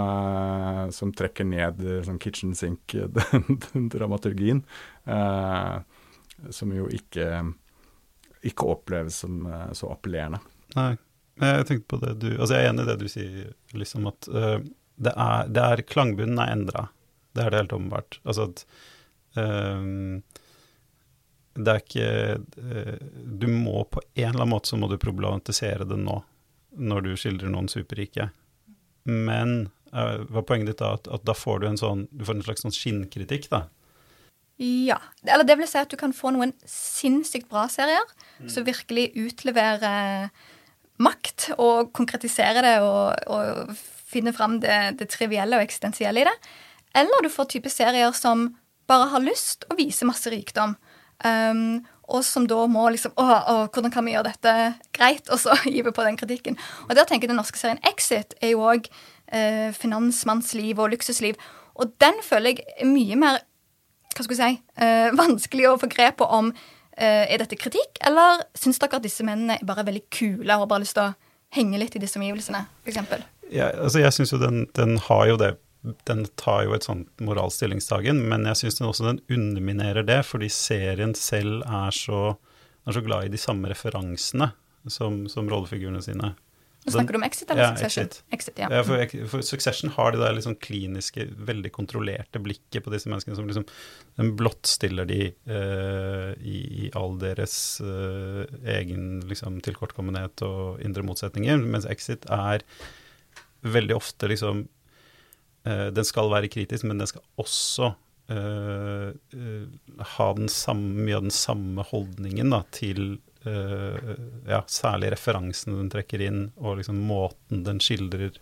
som, 0.94 1.14
trekker 1.18 1.46
ned 1.48 1.80
sånn 2.06 2.20
kitchen 2.22 2.54
sink-dramaturgien. 2.56 4.62
som 6.60 6.74
jo 6.76 6.86
ikke, 6.94 7.26
ikke 8.46 8.66
oppleves 8.76 9.16
som 9.24 9.34
så 9.74 9.90
appellerende. 9.96 10.40
Nei. 10.76 10.96
Jeg 11.42 11.66
tenkte 11.68 11.92
på 11.92 11.98
det 12.00 12.14
du 12.22 12.30
Altså, 12.38 12.54
jeg 12.54 12.62
er 12.62 12.70
enig 12.70 12.84
i 12.86 12.90
det 12.92 13.00
du 13.02 13.08
sier, 13.12 13.54
liksom 13.76 14.02
at 14.12 14.22
det 14.96 15.12
er, 15.12 15.50
det 15.52 15.64
er 15.64 15.84
Klangbunnen 15.90 16.40
er 16.40 16.54
endra. 16.54 16.88
Det 17.36 17.44
er 17.44 17.52
det 17.52 17.62
helt 17.64 17.76
åpenbart. 17.76 18.20
Altså 18.24 18.48
at 18.50 18.64
um, 19.36 20.24
Det 21.56 21.74
er 21.74 21.82
ikke 21.84 22.10
uh, 22.40 23.06
Du 23.26 23.48
må 23.52 23.84
på 23.92 24.04
en 24.14 24.30
eller 24.30 24.46
annen 24.46 24.54
måte 24.56 24.72
så 24.72 24.80
må 24.80 24.90
du 24.92 24.98
problematisere 25.02 25.88
det 25.88 26.00
nå, 26.00 26.22
når 26.76 27.08
du 27.08 27.14
skildrer 27.20 27.52
noen 27.52 27.68
superrike. 27.72 28.30
Men 29.10 29.68
uh, 29.92 30.24
var 30.32 30.48
poenget 30.48 30.74
ditt 30.74 30.84
da 30.84 30.96
at, 31.00 31.10
at, 31.12 31.26
da 31.28 31.36
får 31.36 31.62
du 31.62 31.70
en 31.70 31.82
sånn 31.82 32.08
Du 32.12 32.26
får 32.28 32.40
en 32.40 32.46
slags 32.48 32.66
sånn 32.68 32.76
skinnkritikk, 32.76 33.50
da? 33.52 33.66
Ja. 34.64 35.02
Eller 35.28 35.44
det 35.44 35.58
vil 35.60 35.68
si 35.68 35.82
at 35.82 35.92
du 35.92 36.00
kan 36.00 36.16
få 36.16 36.32
noen 36.32 36.54
sinnssykt 36.70 37.50
bra 37.52 37.66
serier 37.68 38.06
mm. 38.40 38.48
som 38.48 38.64
virkelig 38.64 39.10
utleverer 39.20 40.30
makt 41.04 41.50
og 41.60 41.92
konkretiserer 41.92 42.64
det 42.64 42.76
og, 42.80 43.18
og 43.28 43.76
finne 44.16 44.34
fram 44.36 44.60
det, 44.64 44.98
det 45.00 45.10
trivielle 45.14 45.60
og 45.60 45.66
eksistensielle 45.68 46.24
i 46.24 46.28
det. 46.28 46.36
Eller 46.96 47.24
du 47.26 47.32
får 47.32 47.52
type 47.52 47.72
serier 47.72 48.16
som 48.16 48.50
bare 48.90 49.10
har 49.12 49.24
lyst 49.24 49.66
å 49.70 49.78
vise 49.78 50.08
masse 50.08 50.32
rikdom. 50.32 50.76
Um, 51.26 51.84
og 52.12 52.22
som 52.26 52.46
da 52.50 52.58
må 52.70 52.84
liksom 52.94 53.16
å, 53.18 53.24
å, 53.26 53.56
hvordan 53.74 53.94
kan 53.94 54.06
vi 54.06 54.14
gjøre 54.14 54.30
dette 54.30 54.54
greit? 54.96 55.30
Og 55.34 55.42
så 55.42 55.56
give 55.76 55.94
på 55.96 56.06
den 56.06 56.20
kritikken. 56.20 56.58
Og 56.88 56.96
der 56.98 57.08
tenker 57.08 57.26
jeg 57.26 57.34
den 57.34 57.42
norske 57.42 57.60
serien 57.60 57.82
Exit 57.88 58.38
er 58.42 58.54
jo 58.54 58.66
òg 58.70 58.90
eh, 59.34 59.72
finansmannsliv 59.76 60.82
og 60.82 60.94
luksusliv. 60.94 61.40
Og 61.76 61.96
den 62.02 62.22
føler 62.24 62.54
jeg 62.54 62.66
er 62.78 62.90
mye 62.90 63.20
mer 63.20 63.44
hva 64.16 64.24
skal 64.24 64.38
jeg 64.38 64.56
si, 64.56 64.64
eh, 64.80 65.10
vanskelig 65.24 65.70
å 65.72 65.78
få 65.82 65.90
grep 65.92 66.22
på 66.22 66.30
om 66.38 66.54
eh, 66.54 67.26
er 67.26 67.42
dette 67.42 67.58
kritikk, 67.60 68.00
eller 68.06 68.46
syns 68.56 68.80
dere 68.80 69.02
at 69.02 69.04
disse 69.04 69.26
mennene 69.28 69.58
er 69.60 69.68
bare 69.68 69.84
veldig 69.88 70.06
kule 70.14 70.48
og 70.54 70.68
har 70.68 70.72
bare 70.72 70.86
lyst 70.86 70.96
til 70.96 71.10
å 71.10 71.16
henge 71.56 71.80
litt 71.80 71.98
i 71.98 72.04
disse 72.04 72.20
omgivelsene, 72.20 72.64
f.eks.? 72.86 73.26
Ja, 73.54 73.70
altså 73.72 74.02
jeg 74.02 74.16
syns 74.16 74.34
jo 74.34 74.42
den, 74.42 74.66
den, 74.78 74.98
har 75.06 75.28
jo 75.30 75.38
det 75.42 75.52
Den 76.10 76.24
tar 76.40 76.64
jo 76.66 76.74
et 76.74 76.86
sånt 76.88 77.22
moralsk 77.22 77.60
stillingstagen, 77.60 78.24
men 78.30 78.48
jeg 78.50 78.64
syns 78.64 78.82
også 78.82 79.06
den 79.12 79.22
underminerer 79.30 80.06
det, 80.08 80.24
fordi 80.26 80.50
serien 80.50 81.14
selv 81.14 81.62
er 81.62 81.94
så, 81.94 82.32
er 82.88 82.98
så 82.98 83.04
glad 83.06 83.28
i 83.28 83.36
de 83.36 83.42
samme 83.42 83.70
referansene 83.70 84.50
som, 84.90 85.26
som 85.30 85.50
rollefigurene 85.50 86.02
sine. 86.02 86.34
Nå 86.86 86.94
snakker 86.94 87.16
du 87.16 87.18
om 87.18 87.24
Exit 87.26 87.50
eller 87.50 87.64
ja, 87.64 87.70
Succession? 87.74 88.06
Exit. 88.06 88.24
exit 88.36 88.60
ja. 88.62 88.68
ja 88.70 88.82
for, 88.86 89.14
for, 89.32 89.46
Succession 89.46 89.90
har 89.96 90.12
det 90.14 90.20
der 90.22 90.36
liksom 90.38 90.54
kliniske, 90.62 91.26
veldig 91.48 91.72
kontrollerte 91.74 92.42
blikket 92.46 92.86
på 92.86 92.94
disse 92.94 93.10
menneskene 93.10 93.38
som 93.40 93.48
liksom 93.50 93.66
den 94.20 94.30
blottstiller 94.38 95.10
de 95.10 95.32
uh, 95.50 96.36
i, 96.38 96.60
i, 96.86 96.92
all 96.94 97.18
deres 97.22 97.56
uh, 97.82 98.46
egen 98.76 99.24
liksom, 99.26 99.58
tilkortkommenhet 99.66 100.46
og 100.46 100.84
indre 100.86 101.06
motsetninger, 101.08 101.58
mens 101.66 101.90
Exit 101.90 102.30
er 102.30 102.62
veldig 103.66 103.96
ofte 103.96 104.30
liksom 104.32 104.66
uh, 105.68 105.88
Den 105.94 106.08
skal 106.08 106.32
være 106.34 106.52
kritisk, 106.52 106.86
men 106.88 107.02
den 107.02 107.10
skal 107.10 107.24
også 107.42 107.92
uh, 108.32 109.10
uh, 109.12 110.02
ha 110.16 110.28
samme, 110.52 111.06
mye 111.06 111.20
av 111.20 111.28
den 111.28 111.36
samme 111.36 111.86
holdningen 111.92 112.54
da, 112.56 112.66
til 112.76 113.18
ja, 113.46 114.64
særlig 114.74 115.12
referansene 115.14 115.76
den 115.78 115.90
trekker 115.94 116.24
inn, 116.26 116.40
og 116.58 116.80
liksom 116.80 116.98
måten 117.06 117.60
den 117.62 117.78
skildrer 117.78 118.40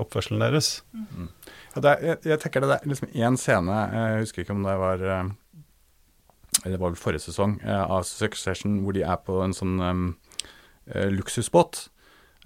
oppførselen 0.00 0.40
deres. 0.40 0.70
Mm. 0.96 1.26
Er, 1.76 1.88
jeg, 2.00 2.16
jeg, 2.24 2.40
tenker 2.40 2.64
det 2.64 2.78
er 2.78 2.88
liksom 2.88 3.10
én 3.12 3.36
scene, 3.36 3.74
jeg 3.92 4.22
husker 4.22 4.46
ikke 4.46 4.56
om 4.56 4.64
det 4.64 4.78
var 4.80 5.04
det 5.04 6.78
var 6.78 6.86
vel 6.86 6.96
forrige 6.96 7.26
sesong, 7.26 7.58
av 7.68 8.08
Succession, 8.08 8.78
hvor 8.80 8.96
de 8.96 9.04
er 9.04 9.20
på 9.28 9.36
en 9.44 9.52
sånn 9.58 9.76
um, 9.76 10.08
luksusbåt 11.12 11.90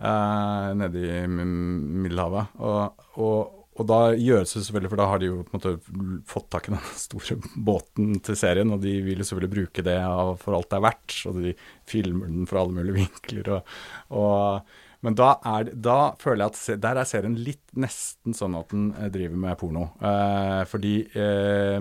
eh, 0.01 0.69
nede 0.81 1.07
i 1.07 1.23
Middelhavet. 1.31 2.59
Og, 2.61 3.07
og, 3.21 3.57
og, 3.77 3.87
da 3.89 4.01
gjøres 4.17 4.55
det 4.57 4.65
selvfølgelig, 4.67 4.93
for 4.93 5.03
da 5.03 5.09
har 5.13 5.23
de 5.23 5.31
jo 5.31 5.39
på 5.45 5.55
en 5.55 5.59
måte 5.61 6.25
fått 6.31 6.51
tak 6.53 6.69
i 6.69 6.75
den 6.75 6.85
store 7.07 7.39
båten 7.71 8.21
til 8.27 8.39
serien, 8.39 8.75
og 8.75 8.85
de 8.85 8.99
vil 9.07 9.23
jo 9.23 9.29
selvfølgelig 9.31 9.57
bruke 9.57 9.87
det 9.87 9.99
for 10.43 10.59
alt 10.59 10.71
det 10.71 10.79
er 10.81 10.87
verdt, 10.89 11.19
og 11.31 11.41
de 11.41 11.57
filmer 11.89 12.31
den 12.31 12.47
fra 12.51 12.65
alle 12.65 12.79
mulige 12.81 13.01
vinkler. 13.03 13.57
og, 13.59 13.75
og 14.21 14.79
Men 15.01 15.17
da, 15.17 15.31
er, 15.49 15.73
da 15.73 15.99
føler 16.21 16.45
jeg 16.45 16.53
at 16.53 16.83
der 16.83 16.99
er 17.01 17.09
serien 17.09 17.39
litt 17.41 17.71
nesten 17.73 18.37
sånn 18.37 18.59
at 18.59 18.73
den 18.75 18.91
eh, 18.93 19.09
driver 19.13 19.39
med 19.47 19.57
porno. 19.57 19.87
Eh, 19.97 20.63
fordi 20.69 20.95
eh, 21.17 21.79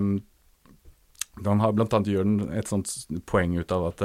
han 1.46 1.62
har 1.62 1.72
blant 1.72 1.94
annet 1.96 2.10
gjør 2.10 2.28
et 2.58 2.68
sånt 2.68 2.90
poeng 3.30 3.54
ut 3.56 3.72
av 3.72 3.86
at, 3.90 4.02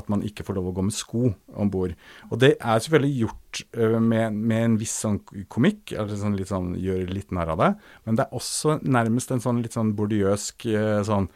at 0.00 0.08
man 0.12 0.22
ikke 0.26 0.46
får 0.46 0.56
lov 0.56 0.70
å 0.70 0.74
gå 0.78 0.84
med 0.86 0.96
sko 0.96 1.32
om 1.58 1.72
bord. 1.72 1.94
Og 2.30 2.40
det 2.40 2.54
er 2.56 2.82
selvfølgelig 2.82 3.24
gjort 3.24 3.62
uh, 3.76 3.98
med, 3.98 4.36
med, 4.38 4.64
en 4.64 4.78
viss 4.80 4.96
sånn 5.02 5.20
komikk, 5.52 5.92
eller 5.92 6.16
sånn 6.20 6.38
litt 6.38 6.52
sånn 6.52 6.72
gjør 6.80 7.06
litt 7.12 7.34
narr 7.36 7.54
av 7.54 7.62
det. 7.62 7.70
Men 8.06 8.20
det 8.20 8.26
er 8.26 8.40
også 8.40 8.78
nærmest 8.86 9.34
en 9.34 9.44
sånn 9.44 9.62
litt 9.64 9.76
sånn 9.76 9.94
bordiøsk 9.98 10.68
uh, 10.72 11.00
sånn 11.06 11.30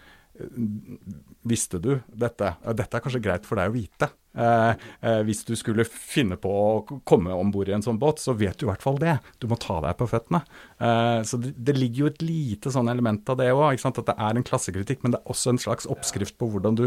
Visste 1.46 1.78
du 1.78 1.92
dette? 2.10 2.48
Dette 2.74 2.98
er 2.98 3.02
kanskje 3.04 3.20
greit 3.22 3.44
for 3.46 3.60
deg 3.60 3.70
å 3.70 3.74
vite. 3.76 4.08
Eh, 4.34 4.70
eh, 5.00 5.20
hvis 5.26 5.44
du 5.46 5.54
skulle 5.58 5.86
finne 5.86 6.36
på 6.40 6.50
å 6.50 7.00
komme 7.06 7.34
om 7.34 7.52
bord 7.54 7.70
i 7.70 7.76
en 7.76 7.84
sånn 7.84 8.00
båt, 8.02 8.22
så 8.22 8.34
vet 8.36 8.58
du 8.58 8.66
i 8.66 8.70
hvert 8.70 8.82
fall 8.82 8.98
det. 9.02 9.16
Du 9.38 9.46
må 9.50 9.58
ta 9.60 9.78
deg 9.84 9.96
på 10.00 10.08
føttene. 10.10 10.42
Eh, 10.78 11.20
så 11.26 11.38
det, 11.40 11.76
ligger 11.78 12.04
jo 12.04 12.10
et 12.10 12.24
lite 12.24 12.74
sånn 12.74 12.90
element 12.90 13.28
av 13.30 13.38
det 13.40 13.52
òg. 13.54 13.78
At 13.78 14.02
det 14.02 14.18
er 14.18 14.34
en 14.34 14.46
klassekritikk, 14.46 15.04
men 15.04 15.14
det 15.14 15.22
er 15.22 15.34
også 15.34 15.54
en 15.54 15.62
slags 15.62 15.88
oppskrift 15.90 16.38
på 16.40 16.50
hvordan 16.50 16.78
du 16.80 16.86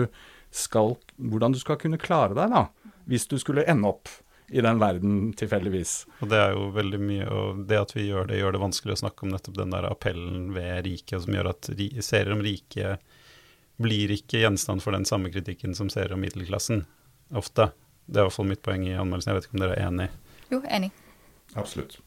skal, 0.52 0.98
hvordan 1.18 1.56
du 1.56 1.62
skal 1.64 1.80
kunne 1.80 2.02
klare 2.02 2.36
deg, 2.38 2.52
da. 2.54 2.94
Hvis 3.08 3.30
du 3.32 3.38
skulle 3.40 3.68
ende 3.70 3.94
opp 3.96 4.12
i 4.48 4.64
den 4.64 4.80
verden 4.80 5.34
tilfeldigvis. 5.36 6.06
Og 6.24 6.30
Det 6.32 6.38
er 6.40 6.54
jo 6.56 6.70
veldig 6.76 7.00
mye, 7.04 7.26
og 7.28 7.64
det 7.68 7.80
at 7.82 7.92
vi 7.96 8.08
gjør 8.08 8.30
det, 8.30 8.40
gjør 8.40 8.56
det 8.56 8.64
vanskelig 8.64 8.96
å 8.96 9.02
snakke 9.04 9.26
om 9.26 9.34
nettopp 9.34 9.58
den 9.60 9.74
der 9.76 9.88
appellen 9.90 10.54
ved 10.56 10.86
riket, 10.88 11.24
som 11.24 11.36
gjør 11.36 11.52
at 11.52 11.68
serier 12.00 12.32
om 12.32 12.44
rike 12.46 12.96
blir 13.84 14.14
ikke 14.16 14.42
gjenstand 14.42 14.82
for 14.82 14.96
den 14.96 15.06
samme 15.06 15.30
kritikken 15.34 15.76
som 15.78 15.92
serier 15.92 16.16
om 16.16 16.24
middelklassen, 16.24 16.86
ofte. 17.36 17.72
Det 18.08 18.20
er 18.20 18.24
i 18.24 18.28
hvert 18.30 18.38
fall 18.38 18.50
mitt 18.50 18.64
poeng 18.66 18.86
i 18.88 18.96
anmeldelsen. 18.96 19.32
Jeg 19.32 19.38
vet 19.38 19.48
ikke 19.48 19.58
om 19.58 19.64
dere 19.64 19.78
er 19.78 19.88
enig? 19.90 20.10
Jo, 20.52 20.62
enig. 20.72 20.92
Absolutt. 21.60 21.98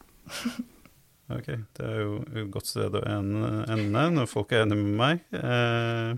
ok, 1.36 1.48
det 1.76 1.86
er 1.86 2.02
jo 2.02 2.18
et 2.24 2.50
godt 2.52 2.70
sted 2.70 2.96
å 2.96 3.04
ende 3.10 4.04
når 4.16 4.30
folk 4.30 4.52
er 4.54 4.64
enige 4.64 4.80
med 4.80 4.96
meg. 5.00 5.24
Eh, 5.36 6.10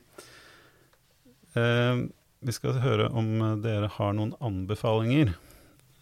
eh, 1.58 2.04
vi 2.42 2.54
skal 2.54 2.80
høre 2.82 3.10
om 3.14 3.34
dere 3.62 3.90
har 3.98 4.16
noen 4.18 4.34
anbefalinger. 4.42 5.34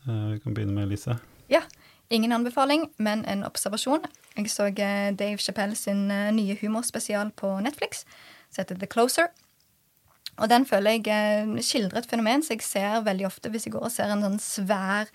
Eh, 0.06 0.26
vi 0.34 0.40
kan 0.44 0.56
begynne 0.56 0.76
med 0.76 0.88
Elise. 0.88 1.20
Ja. 1.52 1.64
Ingen 2.10 2.32
anbefaling, 2.32 2.88
men 2.98 3.20
en 3.24 3.44
observasjon. 3.46 4.02
Jeg 4.34 4.50
så 4.50 4.66
eh, 4.66 5.12
Dave 5.14 5.38
Chappelle 5.38 5.76
sin 5.78 6.10
eh, 6.10 6.32
nye 6.34 6.56
humorspesial 6.58 7.30
på 7.38 7.52
Netflix 7.62 8.02
som 8.50 8.64
heter 8.64 8.80
The 8.80 8.88
Closer. 8.90 9.28
Og 10.38 10.51
den 10.53 10.66
føler 10.69 10.99
jeg 10.99 11.07
eh, 11.12 11.62
skildrer 11.64 12.03
et 12.03 12.11
fenomen 12.11 12.45
som 12.45 12.57
jeg 12.57 12.66
ser 12.66 13.07
veldig 13.07 13.29
ofte 13.29 13.53
hvis 13.53 13.69
jeg 13.69 13.75
går 13.77 13.88
og 13.88 13.95
ser 13.95 14.12
en 14.12 14.27
sånn 14.27 14.43
svær, 14.43 15.11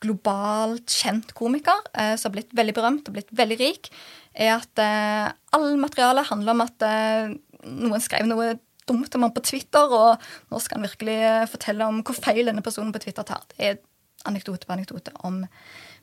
globalt 0.00 0.88
kjent 0.88 1.34
komiker 1.36 1.76
eh, 1.92 2.14
som 2.16 2.30
har 2.30 2.38
blitt 2.38 2.56
veldig 2.56 2.74
berømt 2.76 3.08
og 3.10 3.18
blitt 3.18 3.32
veldig 3.36 3.58
rik, 3.60 3.90
er 4.32 4.54
at 4.56 4.80
eh, 4.80 5.28
all 5.56 5.74
materiale 5.80 6.24
handler 6.24 6.56
om 6.56 6.64
at 6.64 6.86
eh, 6.86 7.34
noen 7.68 8.02
skrev 8.02 8.28
noe 8.28 8.54
dumt 8.88 9.14
om 9.14 9.26
ham 9.26 9.34
på 9.34 9.44
Twitter, 9.46 9.92
og 9.92 10.24
nå 10.50 10.60
skal 10.62 10.80
han 10.80 10.88
virkelig 10.88 11.18
eh, 11.20 11.46
fortelle 11.50 11.86
om 11.86 12.00
hvor 12.06 12.16
feil 12.16 12.48
denne 12.48 12.64
personen 12.64 12.94
på 12.94 13.02
Twitter 13.04 13.26
tar. 13.28 13.44
Det 13.52 13.68
er 13.68 13.80
anekdote 14.28 14.68
på 14.68 14.76
anekdote 14.76 15.14
om 15.24 15.44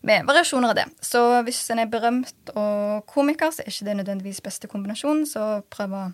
med 0.06 0.26
variasjoner 0.30 0.72
av 0.72 0.78
det. 0.78 0.86
Så 1.02 1.22
hvis 1.46 1.60
en 1.74 1.82
er 1.82 1.90
berømt 1.90 2.52
og 2.54 3.06
komiker, 3.10 3.50
så 3.54 3.64
er 3.64 3.72
ikke 3.72 3.88
det 3.90 3.96
nødvendigvis 4.02 4.44
beste 4.46 4.70
kombinasjonen, 4.70 5.26
så 5.30 5.58
prøv 5.74 5.98
å 5.98 6.06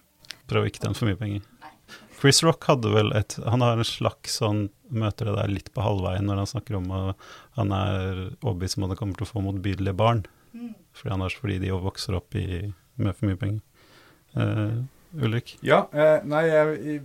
Prøv 0.48 0.66
ikke 0.68 0.82
tjene 0.84 0.98
for 0.98 1.08
mye 1.08 1.16
penger. 1.20 1.44
Chris 2.24 2.40
Rock 2.46 2.64
hadde 2.70 2.88
vel 2.88 3.12
et 3.20 3.36
Han 3.44 3.60
har 3.66 3.76
en 3.76 3.88
slags 3.88 4.38
sånn 4.40 4.70
Møter 4.94 5.28
det 5.28 5.34
der 5.36 5.52
litt 5.52 5.72
på 5.76 5.84
halvveien 5.84 6.24
når 6.30 6.44
han 6.44 6.50
snakker 6.54 6.78
om 6.78 6.92
at 6.96 7.28
han 7.58 7.74
er 7.76 8.22
overbevist 8.46 8.78
om 8.78 8.86
at 8.86 8.94
han 8.94 9.00
kommer 9.02 9.18
til 9.20 9.26
å 9.26 9.32
få 9.32 9.42
motbydelige 9.42 9.98
barn. 9.98 10.22
Mm. 10.54 10.76
Fordi, 10.94 11.12
annars, 11.16 11.36
fordi 11.42 11.56
de 11.64 11.72
vokser 11.82 12.16
opp 12.20 12.38
i, 12.38 12.46
med 13.02 13.18
for 13.18 13.32
mye 13.32 13.40
penger. 13.42 13.88
Uh, 14.38 14.86
Ulrik? 15.18 15.56
Ja, 15.66 15.88
eh, 15.98 16.20
nei, 16.30 16.44
jeg 16.46 17.02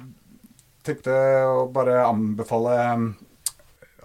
tenkte 0.85 1.17
å 1.49 1.65
bare 1.73 2.03
anbefale 2.05 2.77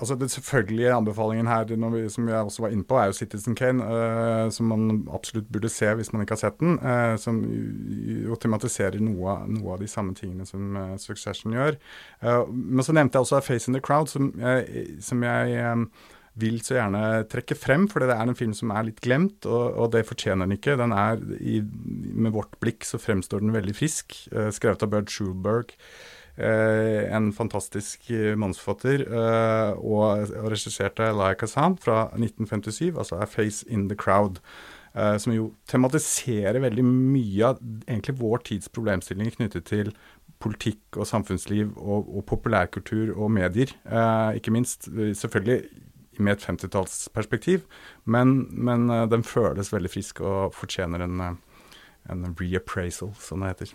Altså 0.03 0.17
Den 0.19 0.29
selvfølgelige 0.29 0.91
anbefalingen 0.91 1.47
her, 1.47 1.63
vi, 1.93 2.01
som 2.11 2.27
jeg 2.27 2.35
også 2.43 2.65
var 2.65 2.73
inne 2.75 2.83
på, 2.83 2.97
er 2.99 3.07
jo 3.07 3.15
Citizen 3.15 3.55
Kane, 3.55 3.83
uh, 3.83 4.49
som 4.51 4.67
man 4.67 5.05
absolutt 5.15 5.47
burde 5.47 5.69
se 5.71 5.87
hvis 5.95 6.11
man 6.11 6.25
ikke 6.25 6.35
har 6.35 6.41
sett 6.41 6.57
den. 6.59 6.75
Uh, 6.83 7.15
som 7.21 7.39
jo 8.27 8.35
tematiserer 8.35 8.99
noe, 8.99 9.37
noe, 9.47 9.77
av 9.77 9.79
de 9.79 9.87
samme 9.87 10.11
tingene 10.17 10.47
som 10.49 10.75
uh, 10.75 10.97
Succession 10.99 11.55
gjør. 11.55 11.77
men 12.51 12.83
så 12.83 12.93
nevnte 12.95 13.17
jeg 13.17 13.25
også 13.25 13.39
Face 13.45 13.69
in 13.69 13.77
the 13.77 13.81
Crowd, 13.83 14.09
som 14.11 14.31
som 15.03 15.23
jeg 15.23 15.63
um, 15.71 15.85
vil 16.39 16.59
så 16.65 16.75
gjerne 16.77 17.01
trekke 17.29 17.55
frem, 17.57 17.85
for 17.91 18.03
det 18.03 18.15
er 18.15 18.23
en 18.25 18.37
film 18.37 18.55
som 18.57 18.71
er 18.73 18.87
litt 18.87 19.01
glemt, 19.05 19.45
og, 19.45 19.77
og 19.77 19.91
det 19.93 20.05
fortjener 20.07 20.47
den 20.47 20.57
ikke. 20.57 20.75
Den 20.79 20.95
er, 20.95 21.21
i, 21.39 21.61
Med 21.61 22.33
vårt 22.35 22.57
blikk 22.63 22.87
så 22.87 22.99
fremstår 23.01 23.43
den 23.43 23.53
veldig 23.55 23.75
frisk. 23.77 24.17
skrevet 24.55 24.83
av 24.83 24.91
Bert 24.95 25.13
Schulberg. 25.13 25.75
Eh, 26.37 27.13
en 27.13 27.29
fantastisk 27.33 28.09
eh, 28.09 28.33
mannsforfatter, 28.39 29.03
eh, 29.05 29.71
og, 29.77 30.31
og 30.33 30.47
regisserte 30.49 31.11
Laia 31.13 31.37
Kazan 31.37 31.75
fra 31.77 32.07
1957, 32.17 32.95
altså 32.97 33.19
A 33.21 33.27
Face 33.29 33.65
in 33.69 33.87
the 33.89 33.97
Crowd. 33.97 34.41
Som 34.93 35.33
jo 35.33 35.47
tematiserer 35.65 36.59
veldig 36.61 36.83
mye 36.85 37.47
av 37.47 37.61
egentlig 37.87 38.13
vår 38.19 38.43
tids 38.45 38.67
problemstillinger 38.69 39.33
knyttet 39.39 39.65
til 39.65 39.87
politikk 40.37 40.99
og 40.99 41.07
samfunnsliv 41.09 41.71
og, 41.81 42.11
og 42.13 42.21
populærkultur 42.29 43.15
og 43.15 43.31
medier. 43.33 43.73
eh, 43.89 44.37
ikke 44.37 44.53
minst 44.53 44.85
selvfølgelig 44.93 45.63
med 46.19 46.35
et 46.35 46.45
50-tallsperspektiv, 46.45 47.65
men, 48.05 48.35
men 48.53 48.85
den 49.09 49.25
føles 49.25 49.73
veldig 49.73 49.89
frisk 49.89 50.21
og 50.21 50.53
fortjener 50.53 51.01
en, 51.01 51.39
en 52.13 52.29
reappraisal, 52.37 53.15
som 53.17 53.41
det 53.41 53.55
heter. 53.55 53.73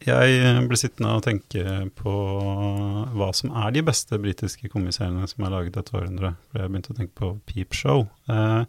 Jeg 0.00 0.64
ble 0.64 0.78
sittende 0.80 1.12
og 1.18 1.24
tenke 1.26 1.62
på 1.98 2.12
hva 3.12 3.28
som 3.36 3.52
er 3.52 3.74
de 3.74 3.82
beste 3.84 4.16
britiske 4.22 4.70
komiseriene 4.72 5.28
som 5.28 5.44
er 5.44 5.52
laget 5.52 5.76
dette 5.76 5.92
århundret. 5.92 6.38
For 6.48 6.62
jeg 6.62 6.72
begynte 6.72 6.94
å 6.94 6.96
tenke 6.96 7.16
på 7.20 7.30
Peep 7.50 7.76
Show. 7.76 8.06
Eh, 8.32 8.62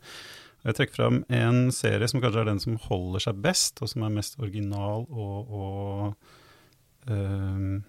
jeg 0.67 0.77
trekker 0.77 0.97
fram 0.99 1.21
en 1.31 1.61
serie 1.73 2.09
som 2.11 2.19
kanskje 2.21 2.43
er 2.43 2.51
den 2.51 2.59
som 2.61 2.75
holder 2.83 3.23
seg 3.23 3.39
best, 3.45 3.79
og 3.81 3.89
som 3.89 4.03
er 4.05 4.13
mest 4.13 4.35
original 4.43 5.07
og, 5.07 5.55
og 5.55 7.07
eh, 7.07 7.79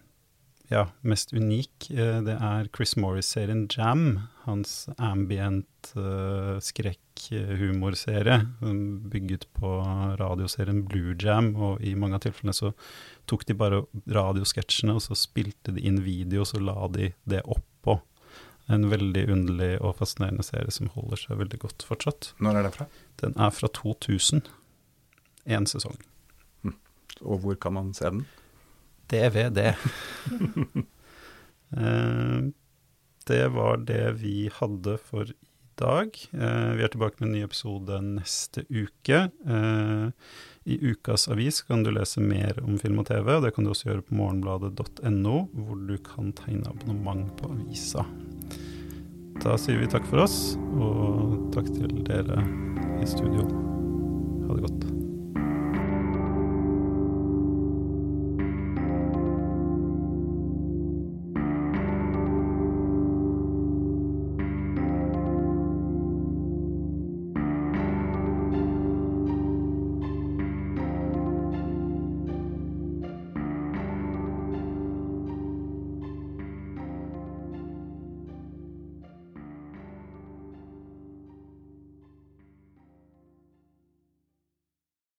ja, 0.72 0.86
mest 1.00 1.32
unik, 1.36 1.90
eh, 1.90 2.18
det 2.24 2.34
er 2.40 2.68
Chris 2.74 2.94
Morris-serien 2.96 3.66
Jam. 3.70 4.22
Hans 4.46 4.88
ambient 4.96 5.92
uh, 5.94 6.56
skrekkhumorserie 6.58 8.38
bygget 9.12 9.46
på 9.54 9.74
radioserien 10.18 10.80
Blue 10.88 11.14
Jam. 11.20 11.52
Og 11.54 11.84
i 11.84 11.92
mange 11.94 12.18
av 12.18 12.24
tilfellene 12.24 12.56
så 12.56 12.72
tok 13.30 13.44
de 13.46 13.54
bare 13.58 13.84
radiosketsjene, 14.10 14.96
og 14.96 15.04
så 15.04 15.18
spilte 15.18 15.76
de 15.76 15.84
inn 15.86 16.00
video, 16.02 16.42
og 16.42 16.50
så 16.50 16.62
la 16.62 16.88
de 16.96 17.12
det 17.28 17.44
oppå. 17.44 18.00
En 18.72 18.88
veldig 18.90 19.26
underlig 19.30 19.72
og 19.82 19.98
fascinerende 20.00 20.44
serie 20.46 20.72
som 20.74 20.90
holder 20.96 21.20
seg 21.20 21.40
veldig 21.42 21.62
godt 21.68 21.86
fortsatt. 21.86 22.32
Når 22.42 22.58
er 22.58 22.68
den 22.68 22.76
fra? 22.78 22.90
Den 23.22 23.34
er 23.36 23.54
fra 23.54 23.70
2000. 23.82 24.46
Én 25.50 25.66
sesong. 25.68 25.98
Hm. 26.62 26.78
Og 27.22 27.42
hvor 27.44 27.58
kan 27.60 27.76
man 27.78 27.94
se 27.94 28.08
den? 28.08 28.24
DVD. 29.12 29.72
Eh, 31.72 32.40
det 33.24 33.46
var 33.48 33.78
det 33.88 34.10
vi 34.20 34.50
hadde 34.52 34.98
for 35.00 35.30
i 35.30 35.52
dag. 35.80 36.18
Eh, 36.32 36.70
vi 36.76 36.84
er 36.84 36.92
tilbake 36.92 37.16
med 37.20 37.30
en 37.30 37.34
ny 37.38 37.44
episode 37.46 38.00
neste 38.04 38.66
uke. 38.68 39.22
Eh, 39.46 40.10
I 40.64 40.78
ukas 40.92 41.28
avis 41.32 41.62
kan 41.66 41.82
du 41.82 41.90
lese 41.90 42.20
mer 42.20 42.60
om 42.62 42.78
film 42.78 43.00
og 43.02 43.08
TV, 43.08 43.34
og 43.36 43.46
det 43.46 43.54
kan 43.56 43.64
du 43.64 43.72
også 43.72 43.88
gjøre 43.88 44.06
på 44.06 44.18
morgenbladet.no, 44.20 45.36
hvor 45.52 45.84
du 45.88 45.96
kan 46.04 46.32
tegne 46.38 46.70
abonnement 46.70 47.32
på 47.40 47.50
avisa. 47.56 48.06
Da 49.42 49.56
sier 49.58 49.80
vi 49.80 49.90
takk 49.90 50.06
for 50.10 50.26
oss, 50.26 50.58
og 50.76 51.48
takk 51.56 51.72
til 51.74 52.02
dere 52.06 52.44
i 53.00 53.08
studio. 53.10 53.48
Ha 54.46 54.58
det 54.58 54.68
godt. 54.68 55.01